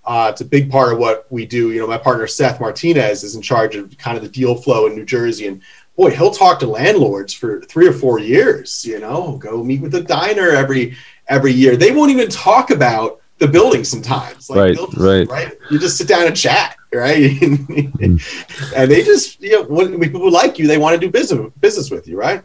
Uh, 0.08 0.30
it's 0.32 0.40
a 0.40 0.46
big 0.46 0.72
part 0.72 0.94
of 0.94 1.00
what 1.00 1.30
we 1.30 1.46
do. 1.46 1.72
You 1.72 1.82
know, 1.82 1.88
my 1.88 1.98
partner 1.98 2.26
Seth 2.28 2.62
Martinez 2.62 3.24
is 3.26 3.36
in 3.36 3.42
charge 3.42 3.76
of 3.76 3.96
kind 3.98 4.16
of 4.16 4.24
the 4.24 4.30
deal 4.30 4.56
flow 4.56 4.88
in 4.88 4.96
New 4.96 5.06
Jersey, 5.06 5.48
and 5.48 5.62
boy, 5.98 6.12
he'll 6.12 6.32
talk 6.32 6.60
to 6.60 6.68
landlords 6.68 7.34
for 7.34 7.60
three 7.62 7.88
or 7.88 7.92
four 7.92 8.18
years. 8.18 8.86
You 8.86 9.00
know, 9.00 9.38
go 9.38 9.64
meet 9.64 9.82
with 9.82 9.94
a 9.96 10.02
diner 10.02 10.50
every 10.52 10.96
every 11.28 11.52
year. 11.52 11.76
They 11.76 11.92
won't 11.92 12.12
even 12.12 12.30
talk 12.30 12.72
about 12.72 13.22
the 13.40 13.48
building 13.48 13.84
sometimes. 13.84 14.50
Like, 14.50 14.58
right, 14.58 14.76
just, 14.76 14.98
right, 14.98 15.28
right. 15.28 15.54
You 15.70 15.78
just 15.78 15.98
sit 15.98 16.08
down 16.08 16.26
and 16.26 16.36
chat, 16.36 16.78
right? 16.94 17.42
and 17.42 18.22
they 18.92 19.04
just, 19.04 19.42
you 19.42 19.52
know, 19.52 19.64
when, 19.64 20.00
when 20.00 20.12
people 20.12 20.32
like 20.32 20.58
you, 20.58 20.68
they 20.68 20.78
want 20.78 21.00
to 21.00 21.06
do 21.06 21.12
business 21.12 21.52
business 21.60 21.92
with 21.92 22.08
you, 22.08 22.18
right? 22.18 22.44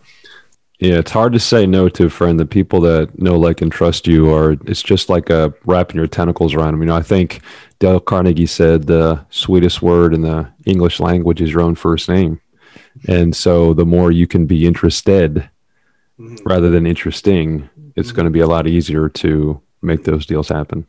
Yeah, 0.82 0.98
it's 0.98 1.12
hard 1.12 1.32
to 1.34 1.38
say 1.38 1.64
no 1.64 1.88
to, 1.88 2.06
a 2.06 2.10
friend. 2.10 2.40
The 2.40 2.44
people 2.44 2.80
that 2.80 3.16
know, 3.16 3.38
like, 3.38 3.62
and 3.62 3.70
trust 3.70 4.08
you 4.08 4.34
are, 4.34 4.56
it's 4.66 4.82
just 4.82 5.08
like 5.08 5.30
a 5.30 5.54
wrapping 5.64 5.94
your 5.94 6.08
tentacles 6.08 6.54
around 6.54 6.72
them. 6.72 6.82
You 6.82 6.88
know, 6.88 6.96
I 6.96 7.02
think 7.02 7.40
Dale 7.78 8.00
Carnegie 8.00 8.46
said 8.46 8.88
the 8.88 9.24
sweetest 9.30 9.80
word 9.80 10.12
in 10.12 10.22
the 10.22 10.50
English 10.66 10.98
language 10.98 11.40
is 11.40 11.52
your 11.52 11.60
own 11.60 11.76
first 11.76 12.08
name. 12.08 12.40
And 13.06 13.36
so 13.36 13.74
the 13.74 13.86
more 13.86 14.10
you 14.10 14.26
can 14.26 14.46
be 14.46 14.66
interested 14.66 15.48
mm-hmm. 16.18 16.34
rather 16.44 16.68
than 16.68 16.84
interesting, 16.84 17.70
it's 17.94 18.08
mm-hmm. 18.08 18.16
going 18.16 18.24
to 18.24 18.32
be 18.32 18.40
a 18.40 18.48
lot 18.48 18.66
easier 18.66 19.08
to 19.08 19.62
make 19.82 20.02
those 20.02 20.26
deals 20.26 20.48
happen. 20.48 20.84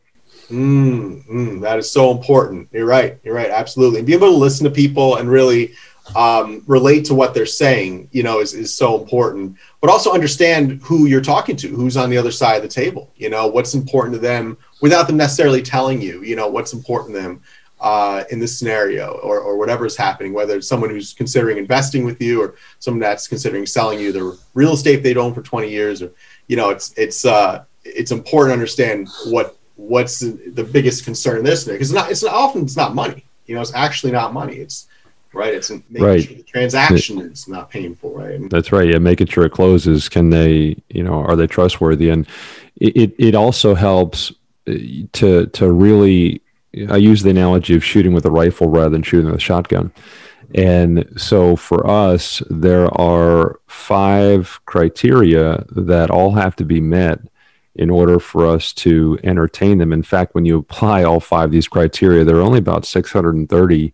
Mm, 0.49 1.23
mm, 1.27 1.61
that 1.61 1.77
is 1.77 1.91
so 1.91 2.09
important. 2.09 2.67
You're 2.71 2.87
right. 2.87 3.19
You're 3.23 3.35
right. 3.35 3.51
Absolutely. 3.51 3.99
And 3.99 4.07
be 4.07 4.13
able 4.13 4.31
to 4.31 4.37
listen 4.37 4.63
to 4.63 4.71
people 4.71 5.17
and 5.17 5.29
really 5.29 5.75
um, 6.15 6.63
relate 6.67 7.05
to 7.05 7.15
what 7.15 7.33
they're 7.33 7.45
saying, 7.45 8.09
you 8.11 8.23
know, 8.23 8.39
is, 8.39 8.53
is 8.53 8.75
so 8.75 9.01
important. 9.01 9.57
But 9.81 9.89
also 9.89 10.13
understand 10.13 10.81
who 10.83 11.05
you're 11.05 11.21
talking 11.21 11.55
to, 11.57 11.67
who's 11.69 11.97
on 11.97 12.09
the 12.09 12.17
other 12.17 12.31
side 12.31 12.57
of 12.57 12.61
the 12.61 12.67
table. 12.67 13.11
You 13.15 13.29
know, 13.29 13.47
what's 13.47 13.73
important 13.73 14.13
to 14.15 14.19
them 14.19 14.57
without 14.81 15.07
them 15.07 15.17
necessarily 15.17 15.61
telling 15.61 16.01
you. 16.01 16.21
You 16.23 16.35
know, 16.35 16.47
what's 16.47 16.73
important 16.73 17.15
to 17.15 17.21
them 17.21 17.41
uh, 17.79 18.23
in 18.31 18.39
this 18.39 18.57
scenario, 18.57 19.13
or 19.19 19.39
or 19.39 19.57
whatever 19.57 19.85
is 19.85 19.95
happening. 19.95 20.33
Whether 20.33 20.57
it's 20.57 20.67
someone 20.67 20.89
who's 20.89 21.13
considering 21.13 21.57
investing 21.57 22.05
with 22.05 22.21
you, 22.21 22.41
or 22.41 22.55
someone 22.79 22.99
that's 22.99 23.27
considering 23.27 23.65
selling 23.65 23.99
you 23.99 24.11
their 24.11 24.31
real 24.53 24.73
estate 24.73 25.03
they've 25.03 25.17
owned 25.17 25.35
for 25.35 25.41
20 25.41 25.69
years, 25.69 26.01
or 26.01 26.11
you 26.47 26.57
know, 26.57 26.69
it's 26.69 26.93
it's 26.97 27.25
uh, 27.25 27.63
it's 27.83 28.11
important 28.11 28.49
to 28.49 28.53
understand 28.53 29.07
what 29.27 29.57
what's 29.75 30.19
the 30.19 30.63
biggest 30.71 31.03
concern 31.03 31.39
in 31.39 31.43
this 31.43 31.63
because 31.63 31.89
it's 31.89 31.95
not 31.95 32.11
it's 32.11 32.23
not, 32.23 32.33
often 32.33 32.61
it's 32.63 32.77
not 32.77 32.93
money. 32.93 33.25
You 33.45 33.55
know, 33.55 33.61
it's 33.61 33.73
actually 33.73 34.11
not 34.11 34.33
money. 34.33 34.55
It's 34.55 34.87
right? 35.33 35.53
It's 35.53 35.69
making 35.69 36.03
right. 36.03 36.23
sure 36.23 36.37
the 36.37 36.43
transaction 36.43 37.19
is 37.21 37.47
not 37.47 37.69
painful, 37.69 38.13
right? 38.13 38.39
That's 38.49 38.71
right. 38.71 38.89
Yeah, 38.89 38.99
making 38.99 39.27
sure 39.27 39.45
it 39.45 39.51
closes. 39.51 40.09
Can 40.09 40.29
they, 40.29 40.77
you 40.89 41.03
know, 41.03 41.23
are 41.23 41.35
they 41.35 41.47
trustworthy? 41.47 42.09
And 42.09 42.27
it 42.75 43.13
it 43.17 43.35
also 43.35 43.75
helps 43.75 44.31
uh, 44.67 44.73
to 45.13 45.47
to 45.47 45.71
really. 45.71 46.41
I 46.89 46.97
use 46.97 47.21
the 47.21 47.29
analogy 47.29 47.75
of 47.75 47.83
shooting 47.83 48.13
with 48.13 48.25
a 48.25 48.31
rifle 48.31 48.67
rather 48.67 48.89
than 48.89 49.03
shooting 49.03 49.27
with 49.27 49.35
a 49.35 49.39
shotgun. 49.39 49.91
And 50.55 51.07
so 51.17 51.55
for 51.55 51.85
us, 51.87 52.41
there 52.49 52.87
are 52.99 53.59
five 53.67 54.59
criteria 54.65 55.65
that 55.69 56.09
all 56.09 56.31
have 56.31 56.55
to 56.55 56.65
be 56.65 56.81
met 56.81 57.19
in 57.75 57.89
order 57.89 58.19
for 58.19 58.45
us 58.45 58.71
to 58.73 59.19
entertain 59.23 59.79
them. 59.79 59.93
In 59.93 60.03
fact, 60.03 60.35
when 60.35 60.45
you 60.45 60.57
apply 60.57 61.03
all 61.03 61.19
five 61.19 61.45
of 61.45 61.51
these 61.51 61.67
criteria, 61.67 62.23
there 62.23 62.37
are 62.37 62.41
only 62.41 62.59
about 62.59 62.85
630 62.85 63.93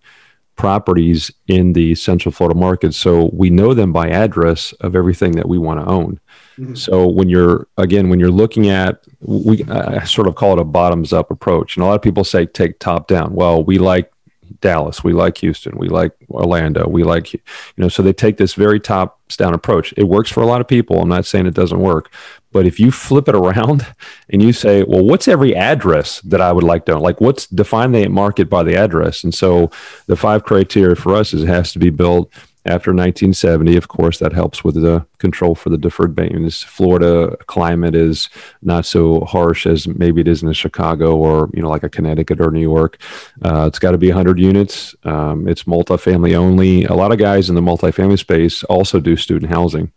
properties 0.59 1.31
in 1.47 1.71
the 1.71 1.95
Central 1.95 2.33
Florida 2.33 2.59
market. 2.59 2.93
So 2.93 3.29
we 3.31 3.49
know 3.49 3.73
them 3.73 3.93
by 3.93 4.09
address 4.09 4.73
of 4.81 4.93
everything 4.93 5.31
that 5.37 5.47
we 5.47 5.57
want 5.57 5.79
to 5.79 5.85
own. 5.89 6.19
Mm-hmm. 6.59 6.75
So 6.75 7.07
when 7.07 7.29
you're 7.29 7.65
again 7.77 8.09
when 8.09 8.19
you're 8.19 8.29
looking 8.29 8.67
at 8.67 9.01
we 9.21 9.63
I 9.63 10.03
sort 10.03 10.27
of 10.27 10.35
call 10.35 10.57
it 10.57 10.61
a 10.61 10.65
bottoms 10.65 11.13
up 11.13 11.31
approach. 11.31 11.77
And 11.77 11.83
a 11.85 11.87
lot 11.87 11.95
of 11.95 12.01
people 12.01 12.25
say 12.25 12.45
take 12.45 12.77
top 12.79 13.07
down. 13.07 13.33
Well, 13.33 13.63
we 13.63 13.77
like 13.77 14.11
Dallas, 14.59 15.01
we 15.01 15.13
like 15.13 15.37
Houston, 15.37 15.77
we 15.77 15.87
like 15.87 16.11
Orlando, 16.29 16.89
we 16.89 17.05
like 17.05 17.31
you 17.31 17.39
know 17.77 17.87
so 17.87 18.03
they 18.03 18.11
take 18.11 18.35
this 18.35 18.53
very 18.53 18.81
top 18.81 19.17
down 19.37 19.53
approach. 19.53 19.93
It 19.95 20.09
works 20.09 20.29
for 20.29 20.43
a 20.43 20.45
lot 20.45 20.59
of 20.59 20.67
people. 20.67 20.99
I'm 21.01 21.07
not 21.07 21.25
saying 21.25 21.45
it 21.45 21.53
doesn't 21.53 21.79
work, 21.79 22.11
but 22.51 22.65
if 22.65 22.79
you 22.79 22.91
flip 22.91 23.27
it 23.27 23.35
around 23.35 23.85
and 24.29 24.41
you 24.41 24.53
say, 24.53 24.83
well, 24.83 25.03
what's 25.03 25.27
every 25.27 25.55
address 25.55 26.21
that 26.21 26.41
I 26.41 26.51
would 26.51 26.63
like 26.63 26.85
to 26.85 26.95
own? 26.95 27.01
Like, 27.01 27.21
what's 27.21 27.47
define 27.47 27.91
the 27.91 28.07
market 28.07 28.49
by 28.49 28.63
the 28.63 28.75
address? 28.75 29.23
And 29.23 29.33
so 29.33 29.71
the 30.07 30.15
five 30.15 30.43
criteria 30.43 30.95
for 30.95 31.15
us 31.15 31.33
is 31.33 31.43
it 31.43 31.47
has 31.47 31.71
to 31.73 31.79
be 31.79 31.89
built 31.89 32.31
after 32.65 32.91
1970. 32.91 33.75
Of 33.77 33.87
course, 33.87 34.19
that 34.19 34.33
helps 34.33 34.63
with 34.63 34.75
the 34.75 35.05
control 35.17 35.55
for 35.55 35.69
the 35.69 35.77
deferred 35.77 36.15
maintenance. 36.17 36.61
Florida 36.61 37.35
climate 37.47 37.95
is 37.95 38.29
not 38.61 38.85
so 38.85 39.21
harsh 39.21 39.65
as 39.65 39.87
maybe 39.87 40.21
it 40.21 40.27
is 40.27 40.43
in 40.43 40.51
Chicago 40.53 41.15
or, 41.15 41.49
you 41.53 41.61
know, 41.61 41.69
like 41.69 41.83
a 41.83 41.89
Connecticut 41.89 42.41
or 42.41 42.51
New 42.51 42.61
York. 42.61 42.97
Uh, 43.43 43.65
it's 43.67 43.79
got 43.79 43.91
to 43.91 43.97
be 43.97 44.09
100 44.09 44.39
units. 44.39 44.95
Um, 45.03 45.47
it's 45.47 45.63
multifamily 45.63 46.35
only. 46.35 46.85
A 46.85 46.93
lot 46.93 47.11
of 47.11 47.17
guys 47.17 47.49
in 47.49 47.55
the 47.55 47.61
multifamily 47.61 48.19
space 48.19 48.63
also 48.65 48.99
do 48.99 49.15
student 49.15 49.51
housing. 49.51 49.91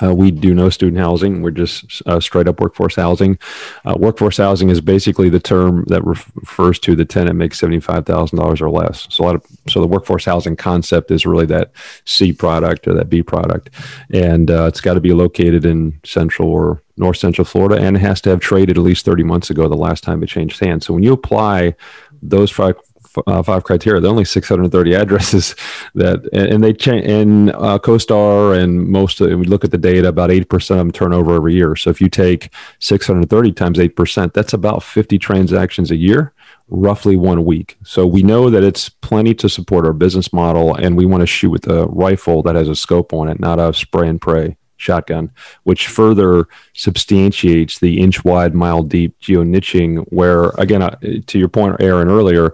Uh, 0.00 0.14
we 0.14 0.30
do 0.30 0.54
no 0.54 0.70
student 0.70 0.98
housing. 0.98 1.42
We're 1.42 1.50
just 1.50 2.02
uh, 2.06 2.18
straight 2.18 2.48
up 2.48 2.60
workforce 2.60 2.96
housing. 2.96 3.38
Uh, 3.84 3.94
workforce 3.98 4.38
housing 4.38 4.70
is 4.70 4.80
basically 4.80 5.28
the 5.28 5.40
term 5.40 5.84
that 5.88 6.02
ref- 6.04 6.30
refers 6.34 6.78
to 6.80 6.96
the 6.96 7.04
tenant 7.04 7.36
makes 7.36 7.58
seventy 7.58 7.80
five 7.80 8.06
thousand 8.06 8.38
dollars 8.38 8.62
or 8.62 8.70
less. 8.70 9.06
So 9.10 9.22
a 9.22 9.26
lot 9.26 9.34
of 9.34 9.44
so 9.68 9.80
the 9.80 9.86
workforce 9.86 10.24
housing 10.24 10.56
concept 10.56 11.10
is 11.10 11.26
really 11.26 11.46
that 11.46 11.72
C 12.06 12.32
product 12.32 12.88
or 12.88 12.94
that 12.94 13.10
B 13.10 13.22
product, 13.22 13.70
and 14.10 14.50
uh, 14.50 14.64
it's 14.64 14.80
got 14.80 14.94
to 14.94 15.00
be 15.00 15.12
located 15.12 15.66
in 15.66 16.00
central 16.04 16.48
or 16.48 16.82
north 16.96 17.18
central 17.18 17.44
Florida, 17.44 17.76
and 17.76 17.96
it 17.96 18.00
has 18.00 18.20
to 18.22 18.30
have 18.30 18.40
traded 18.40 18.78
at 18.78 18.82
least 18.82 19.04
thirty 19.04 19.24
months 19.24 19.50
ago 19.50 19.68
the 19.68 19.76
last 19.76 20.02
time 20.02 20.22
it 20.22 20.28
changed 20.28 20.58
hands. 20.60 20.86
So 20.86 20.94
when 20.94 21.02
you 21.02 21.12
apply 21.12 21.74
those 22.22 22.50
five 22.50 22.76
uh, 23.26 23.42
five 23.42 23.64
criteria. 23.64 24.00
There 24.00 24.08
are 24.08 24.12
only 24.12 24.24
630 24.24 24.94
addresses 24.94 25.54
that, 25.94 26.28
and 26.32 26.62
they 26.62 26.72
change 26.72 27.06
in 27.06 27.50
uh, 27.50 27.78
CoStar 27.78 28.58
and 28.58 28.88
most. 28.88 29.20
Of, 29.20 29.38
we 29.38 29.46
look 29.46 29.64
at 29.64 29.70
the 29.70 29.78
data. 29.78 30.08
About 30.08 30.30
80 30.30 30.44
percent 30.44 30.80
of 30.80 30.86
them 30.86 30.92
turn 30.92 31.12
over 31.12 31.34
every 31.34 31.54
year. 31.54 31.76
So 31.76 31.90
if 31.90 32.00
you 32.00 32.08
take 32.08 32.52
630 32.80 33.52
times 33.52 33.78
eight 33.78 33.96
percent, 33.96 34.34
that's 34.34 34.52
about 34.52 34.82
50 34.82 35.18
transactions 35.18 35.90
a 35.90 35.96
year, 35.96 36.32
roughly 36.68 37.16
one 37.16 37.44
week. 37.44 37.78
So 37.84 38.06
we 38.06 38.22
know 38.22 38.50
that 38.50 38.64
it's 38.64 38.88
plenty 38.88 39.34
to 39.34 39.48
support 39.48 39.86
our 39.86 39.92
business 39.92 40.32
model, 40.32 40.74
and 40.74 40.96
we 40.96 41.06
want 41.06 41.20
to 41.22 41.26
shoot 41.26 41.50
with 41.50 41.68
a 41.68 41.86
rifle 41.86 42.42
that 42.42 42.54
has 42.54 42.68
a 42.68 42.76
scope 42.76 43.12
on 43.12 43.28
it, 43.28 43.40
not 43.40 43.58
a 43.58 43.72
spray 43.72 44.08
and 44.08 44.20
pray 44.20 44.56
shotgun, 44.82 45.30
which 45.62 45.86
further 45.86 46.48
substantiates 46.74 47.78
the 47.78 48.00
inch 48.00 48.24
wide, 48.24 48.54
mile 48.54 48.82
deep 48.82 49.18
geo 49.20 49.44
niching. 49.44 50.04
Where, 50.10 50.48
again, 50.58 50.82
uh, 50.82 50.96
to 51.26 51.38
your 51.38 51.48
point, 51.48 51.76
Aaron, 51.80 52.08
earlier, 52.08 52.52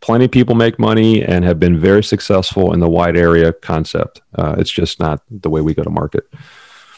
plenty 0.00 0.26
of 0.26 0.30
people 0.30 0.54
make 0.54 0.78
money 0.78 1.22
and 1.24 1.44
have 1.44 1.58
been 1.58 1.78
very 1.78 2.02
successful 2.02 2.72
in 2.72 2.80
the 2.80 2.88
wide 2.88 3.16
area 3.16 3.52
concept. 3.52 4.22
Uh, 4.34 4.54
it's 4.58 4.70
just 4.70 5.00
not 5.00 5.22
the 5.30 5.50
way 5.50 5.60
we 5.60 5.74
go 5.74 5.82
to 5.82 5.90
market. 5.90 6.28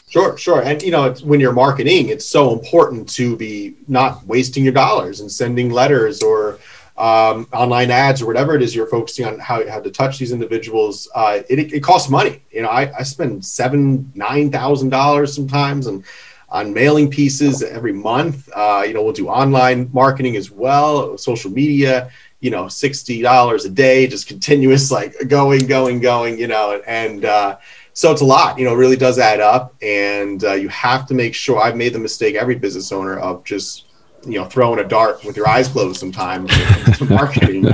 Sure, 0.09 0.37
sure. 0.37 0.61
And 0.61 0.81
you 0.81 0.91
know, 0.91 1.13
when 1.23 1.39
you're 1.39 1.53
marketing, 1.53 2.09
it's 2.09 2.25
so 2.25 2.53
important 2.53 3.09
to 3.09 3.35
be 3.35 3.75
not 3.87 4.25
wasting 4.25 4.63
your 4.63 4.73
dollars 4.73 5.19
and 5.19 5.31
sending 5.31 5.69
letters 5.69 6.21
or 6.21 6.59
um, 6.97 7.47
online 7.53 7.91
ads 7.91 8.21
or 8.21 8.25
whatever 8.25 8.55
it 8.55 8.61
is 8.63 8.73
you're 8.73 8.87
focusing 8.87 9.25
on 9.25 9.37
how, 9.37 9.69
how 9.69 9.79
to 9.79 9.91
touch 9.91 10.17
these 10.17 10.31
individuals. 10.31 11.07
Uh, 11.13 11.41
it, 11.49 11.73
it 11.73 11.83
costs 11.83 12.09
money. 12.09 12.41
You 12.51 12.63
know, 12.63 12.69
I, 12.69 12.91
I 12.97 13.03
spend 13.03 13.45
seven, 13.45 14.11
nine 14.15 14.49
thousand 14.51 14.89
dollars 14.89 15.35
sometimes 15.35 15.87
and 15.87 16.03
on 16.49 16.73
mailing 16.73 17.09
pieces 17.09 17.61
every 17.61 17.91
month. 17.91 18.49
Uh, 18.55 18.83
you 18.87 18.93
know, 18.93 19.03
we'll 19.03 19.13
do 19.13 19.27
online 19.27 19.89
marketing 19.93 20.37
as 20.37 20.49
well, 20.49 21.17
social 21.17 21.51
media 21.51 22.09
you 22.39 22.51
know, 22.51 22.67
sixty 22.67 23.21
dollars 23.21 23.65
a 23.65 23.69
day, 23.69 24.07
just 24.07 24.27
continuous, 24.27 24.91
like 24.97 25.15
going, 25.27 25.67
going, 25.67 25.99
going, 25.99 26.37
you 26.39 26.47
know, 26.47 26.81
and 26.87 27.25
uh, 27.25 27.57
so 27.93 28.11
it's 28.11 28.21
a 28.21 28.25
lot. 28.25 28.59
You 28.59 28.65
know, 28.65 28.73
it 28.73 28.77
really 28.77 28.97
does 28.97 29.19
add 29.19 29.39
up, 29.39 29.75
and 29.81 30.43
uh, 30.43 30.53
you 30.53 30.69
have 30.69 31.07
to 31.07 31.13
make 31.13 31.33
sure. 31.33 31.59
I've 31.59 31.75
made 31.75 31.93
the 31.93 31.99
mistake 31.99 32.35
every 32.35 32.55
business 32.55 32.91
owner 32.91 33.17
of 33.17 33.43
just 33.43 33.87
you 34.25 34.39
know 34.39 34.45
throwing 34.45 34.79
a 34.79 34.83
dart 34.83 35.23
with 35.23 35.37
your 35.37 35.47
eyes 35.47 35.67
closed 35.67 35.99
sometimes 35.99 36.49
to 36.97 37.05
marketing 37.09 37.65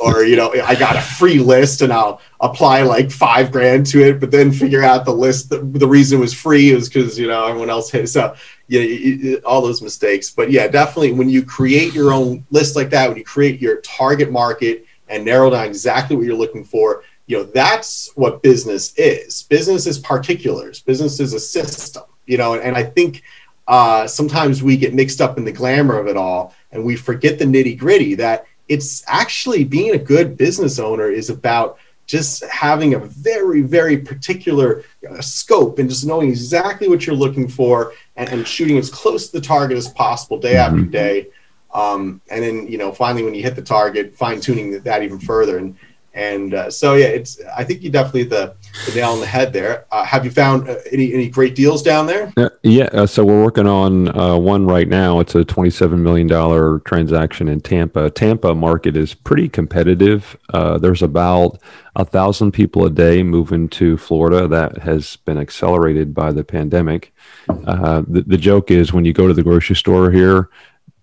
or 0.00 0.24
you 0.24 0.36
know 0.36 0.52
i 0.64 0.74
got 0.74 0.96
a 0.96 1.00
free 1.00 1.38
list 1.38 1.82
and 1.82 1.92
i'll 1.92 2.20
apply 2.40 2.82
like 2.82 3.10
five 3.10 3.52
grand 3.52 3.84
to 3.86 4.02
it 4.02 4.18
but 4.18 4.30
then 4.30 4.50
figure 4.50 4.82
out 4.82 5.04
the 5.04 5.12
list 5.12 5.50
the, 5.50 5.58
the 5.58 5.86
reason 5.86 6.18
it 6.18 6.20
was 6.20 6.34
free 6.34 6.70
is 6.70 6.88
because 6.88 7.18
you 7.18 7.28
know 7.28 7.46
everyone 7.46 7.70
else 7.70 7.90
hit 7.90 8.08
so 8.08 8.34
yeah, 8.80 9.36
all 9.44 9.60
those 9.60 9.82
mistakes. 9.82 10.30
But 10.30 10.50
yeah, 10.50 10.68
definitely 10.68 11.12
when 11.12 11.28
you 11.28 11.42
create 11.42 11.92
your 11.92 12.12
own 12.12 12.46
list 12.50 12.76
like 12.76 12.90
that, 12.90 13.08
when 13.08 13.18
you 13.18 13.24
create 13.24 13.60
your 13.60 13.80
target 13.80 14.30
market 14.30 14.86
and 15.08 15.24
narrow 15.24 15.50
down 15.50 15.66
exactly 15.66 16.16
what 16.16 16.24
you're 16.24 16.34
looking 16.34 16.64
for, 16.64 17.04
you 17.26 17.38
know, 17.38 17.44
that's 17.44 18.10
what 18.14 18.42
business 18.42 18.94
is. 18.96 19.42
Business 19.44 19.86
is 19.86 19.98
particulars. 19.98 20.80
Business 20.80 21.20
is 21.20 21.34
a 21.34 21.40
system, 21.40 22.04
you 22.26 22.38
know, 22.38 22.54
and, 22.54 22.62
and 22.62 22.76
I 22.76 22.82
think 22.82 23.22
uh, 23.68 24.06
sometimes 24.06 24.62
we 24.62 24.76
get 24.76 24.94
mixed 24.94 25.20
up 25.20 25.38
in 25.38 25.44
the 25.44 25.52
glamour 25.52 25.98
of 25.98 26.08
it 26.08 26.16
all 26.16 26.54
and 26.72 26.84
we 26.84 26.96
forget 26.96 27.38
the 27.38 27.44
nitty 27.44 27.78
gritty 27.78 28.14
that 28.16 28.46
it's 28.68 29.04
actually 29.06 29.64
being 29.64 29.94
a 29.94 29.98
good 29.98 30.36
business 30.36 30.78
owner 30.78 31.10
is 31.10 31.30
about 31.30 31.78
just 32.12 32.44
having 32.44 32.92
a 32.92 32.98
very 32.98 33.62
very 33.62 33.96
particular 33.96 34.84
uh, 35.08 35.18
scope 35.22 35.78
and 35.78 35.88
just 35.88 36.04
knowing 36.04 36.28
exactly 36.28 36.86
what 36.86 37.06
you're 37.06 37.16
looking 37.16 37.48
for 37.48 37.94
and, 38.16 38.28
and 38.28 38.46
shooting 38.46 38.76
as 38.76 38.90
close 38.90 39.30
to 39.30 39.40
the 39.40 39.40
target 39.40 39.78
as 39.78 39.88
possible 39.88 40.38
day 40.38 40.56
mm-hmm. 40.56 40.76
after 40.76 40.90
day 40.90 41.26
um, 41.72 42.20
and 42.30 42.44
then 42.44 42.66
you 42.66 42.76
know 42.76 42.92
finally 42.92 43.24
when 43.24 43.34
you 43.34 43.42
hit 43.42 43.56
the 43.56 43.62
target 43.62 44.14
fine 44.14 44.42
tuning 44.42 44.70
that, 44.70 44.84
that 44.84 45.02
even 45.02 45.18
further 45.18 45.56
and 45.56 45.74
And 46.14 46.52
uh, 46.52 46.70
so, 46.70 46.94
yeah, 46.94 47.06
it's. 47.06 47.40
I 47.56 47.64
think 47.64 47.82
you 47.82 47.90
definitely 47.90 48.24
the, 48.24 48.54
the 48.86 48.94
nail 48.94 49.12
on 49.12 49.20
the 49.20 49.26
head 49.26 49.52
there. 49.52 49.86
Uh, 49.90 50.04
have 50.04 50.26
you 50.26 50.30
found 50.30 50.68
uh, 50.68 50.76
any 50.90 51.12
any 51.14 51.30
great 51.30 51.54
deals 51.54 51.82
down 51.82 52.06
there? 52.06 52.30
Uh, 52.36 52.50
yeah, 52.62 52.84
uh, 52.92 53.06
so 53.06 53.24
we're 53.24 53.42
working 53.42 53.66
on 53.66 54.14
uh, 54.18 54.36
one 54.36 54.66
right 54.66 54.88
now. 54.88 55.20
It's 55.20 55.34
a 55.34 55.42
twenty-seven 55.42 56.02
million 56.02 56.26
dollar 56.26 56.80
transaction 56.80 57.48
in 57.48 57.62
Tampa. 57.62 58.10
Tampa 58.10 58.54
market 58.54 58.94
is 58.94 59.14
pretty 59.14 59.48
competitive. 59.48 60.36
there's 60.52 61.02
about 61.02 61.58
a 61.96 62.04
thousand 62.04 62.52
people 62.52 62.84
a 62.84 62.90
day 62.90 63.22
moving 63.22 63.68
to 63.70 63.96
Florida. 63.96 64.46
That 64.46 64.78
has 64.78 65.16
been 65.16 65.38
accelerated 65.38 66.12
by 66.12 66.32
the 66.32 66.44
pandemic. 66.44 67.14
the, 67.46 68.24
the 68.26 68.38
joke 68.38 68.70
is 68.70 68.92
when 68.92 69.06
you 69.06 69.14
go 69.14 69.28
to 69.28 69.34
the 69.34 69.42
grocery 69.42 69.76
store 69.76 70.10
here 70.10 70.50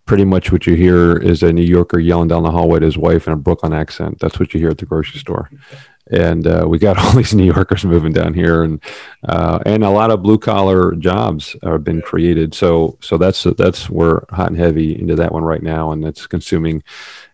pretty 0.09 0.25
much 0.25 0.51
what 0.51 0.65
you 0.65 0.73
hear 0.73 1.17
is 1.17 1.43
a 1.43 1.53
New 1.53 1.61
Yorker 1.61 1.99
yelling 1.99 2.27
down 2.27 2.41
the 2.41 2.49
hallway 2.49 2.79
to 2.79 2.85
his 2.87 2.97
wife 2.97 3.27
in 3.27 3.33
a 3.33 3.35
Brooklyn 3.35 3.73
accent. 3.73 4.17
That's 4.17 4.39
what 4.39 4.55
you 4.55 4.59
hear 4.59 4.71
at 4.71 4.79
the 4.79 4.87
grocery 4.87 5.19
store. 5.19 5.51
And 6.09 6.47
uh, 6.47 6.65
we 6.67 6.79
got 6.79 6.97
all 7.03 7.11
these 7.11 7.35
New 7.35 7.43
Yorkers 7.45 7.85
moving 7.85 8.11
down 8.11 8.33
here, 8.33 8.63
and 8.63 8.81
uh, 9.25 9.59
and 9.67 9.83
a 9.83 9.89
lot 9.91 10.09
of 10.09 10.23
blue 10.23 10.39
collar 10.39 10.95
jobs 10.95 11.55
have 11.61 11.83
been 11.83 12.01
created. 12.01 12.55
So 12.55 12.97
so 13.01 13.19
that's 13.19 13.43
that's 13.55 13.87
we're 13.87 14.25
hot 14.31 14.47
and 14.47 14.57
heavy 14.57 14.99
into 14.99 15.15
that 15.17 15.31
one 15.31 15.43
right 15.43 15.61
now, 15.61 15.91
and 15.91 16.03
that's 16.03 16.25
consuming, 16.25 16.81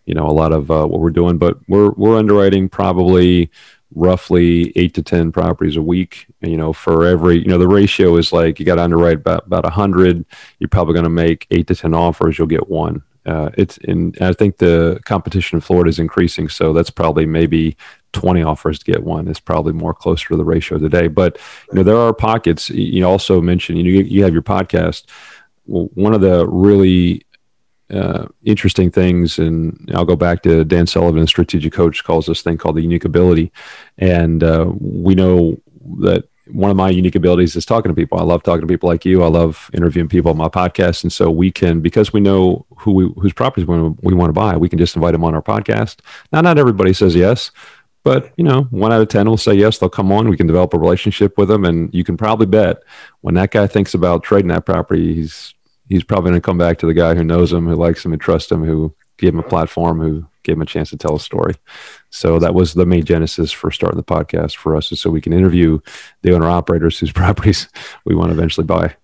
you 0.05 0.13
know, 0.13 0.27
a 0.27 0.35
lot 0.35 0.51
of 0.51 0.69
uh, 0.69 0.85
what 0.85 0.99
we're 0.99 1.11
doing. 1.11 1.37
But 1.37 1.57
we're 1.69 1.91
we're 1.91 2.17
underwriting 2.17 2.67
probably 2.67 3.49
roughly 3.93 4.73
eight 4.75 4.93
to 4.95 5.03
10 5.03 5.31
properties 5.31 5.77
a 5.77 5.81
week. 5.81 6.27
You 6.41 6.57
know, 6.57 6.73
for 6.73 7.05
every, 7.05 7.39
you 7.39 7.47
know, 7.47 7.57
the 7.57 7.67
ratio 7.67 8.17
is 8.17 8.33
like 8.33 8.59
you 8.59 8.65
got 8.65 8.75
to 8.75 8.83
underwrite 8.83 9.17
about, 9.17 9.45
about 9.45 9.65
a 9.65 9.69
100. 9.69 10.25
You're 10.59 10.67
probably 10.69 10.93
going 10.93 11.05
to 11.05 11.09
make 11.09 11.47
eight 11.51 11.67
to 11.67 11.75
10 11.75 11.93
offers, 11.93 12.37
you'll 12.37 12.47
get 12.47 12.69
one. 12.69 13.03
Uh, 13.25 13.49
it's 13.57 13.77
in, 13.77 14.13
I 14.21 14.33
think 14.33 14.57
the 14.57 14.99
competition 15.05 15.57
in 15.57 15.61
Florida 15.61 15.89
is 15.89 15.97
increasing. 15.97 16.47
So 16.47 16.73
that's 16.73 16.91
probably 16.91 17.25
maybe 17.25 17.75
20 18.13 18.43
offers 18.43 18.79
to 18.79 18.91
get 18.91 19.03
one 19.03 19.27
is 19.27 19.39
probably 19.39 19.73
more 19.73 19.93
closer 19.93 20.29
to 20.29 20.37
the 20.37 20.45
ratio 20.45 20.77
today. 20.77 21.07
But, 21.07 21.37
you 21.69 21.77
know, 21.77 21.83
there 21.83 21.97
are 21.97 22.13
pockets. 22.13 22.69
You 22.69 23.05
also 23.05 23.41
mentioned, 23.41 23.79
you 23.79 23.83
know, 23.83 24.07
you, 24.07 24.23
have 24.23 24.33
your 24.33 24.43
podcast. 24.43 25.05
Well, 25.65 25.89
one 25.95 26.13
of 26.13 26.21
the 26.21 26.47
really 26.47 27.24
uh, 27.89 28.27
interesting 28.43 28.91
things, 28.91 29.37
and 29.37 29.89
I'll 29.93 30.05
go 30.05 30.15
back 30.15 30.43
to 30.43 30.63
Dan 30.63 30.87
Sullivan, 30.87 31.27
strategic 31.27 31.73
coach, 31.73 32.03
calls 32.03 32.25
this 32.25 32.41
thing 32.41 32.57
called 32.57 32.77
the 32.77 32.81
unique 32.81 33.05
ability, 33.05 33.51
and 33.97 34.43
uh, 34.43 34.71
we 34.79 35.15
know 35.15 35.57
that 35.99 36.25
one 36.47 36.69
of 36.69 36.77
my 36.77 36.89
unique 36.89 37.15
abilities 37.15 37.55
is 37.55 37.65
talking 37.65 37.89
to 37.89 37.95
people. 37.95 38.19
I 38.19 38.23
love 38.23 38.43
talking 38.43 38.61
to 38.61 38.67
people 38.67 38.87
like 38.87 39.03
you. 39.03 39.23
I 39.23 39.27
love 39.27 39.69
interviewing 39.73 40.09
people 40.09 40.31
on 40.31 40.37
my 40.37 40.47
podcast, 40.47 41.03
and 41.03 41.11
so 41.11 41.29
we 41.29 41.51
can 41.51 41.81
because 41.81 42.13
we 42.13 42.19
know 42.19 42.65
who 42.77 42.91
we, 42.91 43.09
whose 43.19 43.33
properties 43.33 43.67
we, 43.67 43.77
we 44.01 44.13
want 44.13 44.29
to 44.29 44.33
buy, 44.33 44.55
we 44.57 44.69
can 44.69 44.79
just 44.79 44.95
invite 44.95 45.13
them 45.13 45.23
on 45.23 45.35
our 45.35 45.41
podcast. 45.41 45.97
Now, 46.31 46.41
not 46.41 46.57
everybody 46.57 46.93
says 46.93 47.15
yes. 47.15 47.51
But 48.03 48.31
you 48.37 48.43
know, 48.43 48.65
one 48.69 48.93
out 48.93 49.01
of 49.01 49.07
ten 49.07 49.27
will 49.27 49.35
say 49.35 49.55
yes. 49.55 49.79
They'll 49.79 49.89
come 49.89 50.11
on. 50.11 50.29
We 50.29 50.37
can 50.37 50.45
develop 50.45 50.75
a 50.75 50.77
relationship 50.77 51.39
with 51.39 51.49
them, 51.49 51.65
and 51.65 51.91
you 51.91 52.03
can 52.03 52.17
probably 52.17 52.45
bet 52.45 52.83
when 53.21 53.33
that 53.33 53.49
guy 53.49 53.65
thinks 53.65 53.95
about 53.95 54.21
trading 54.21 54.49
that 54.49 54.67
property, 54.67 55.15
he's 55.15 55.54
he's 55.89 56.03
probably 56.03 56.31
going 56.31 56.41
to 56.41 56.45
come 56.45 56.57
back 56.57 56.77
to 56.79 56.85
the 56.85 56.93
guy 56.93 57.15
who 57.15 57.23
knows 57.23 57.51
him, 57.51 57.67
who 57.67 57.75
likes 57.75 58.05
him, 58.05 58.13
and 58.13 58.21
trusts 58.21 58.51
him, 58.51 58.63
who 58.63 58.93
gave 59.17 59.33
him 59.33 59.39
a 59.39 59.43
platform, 59.43 59.99
who 59.99 60.25
gave 60.43 60.55
him 60.55 60.61
a 60.61 60.65
chance 60.65 60.89
to 60.89 60.97
tell 60.97 61.15
a 61.15 61.19
story. 61.19 61.55
So 62.09 62.39
that 62.39 62.53
was 62.53 62.73
the 62.73 62.85
main 62.85 63.03
genesis 63.03 63.51
for 63.51 63.71
starting 63.71 63.97
the 63.97 64.03
podcast 64.03 64.55
for 64.55 64.75
us, 64.75 64.91
is 64.91 65.01
so 65.01 65.09
we 65.09 65.21
can 65.21 65.33
interview 65.33 65.79
the 66.21 66.33
owner 66.33 66.49
operators 66.49 66.99
whose 66.99 67.11
properties 67.13 67.67
we 68.05 68.15
want 68.15 68.29
to 68.29 68.37
eventually 68.37 68.65
buy. 68.65 68.95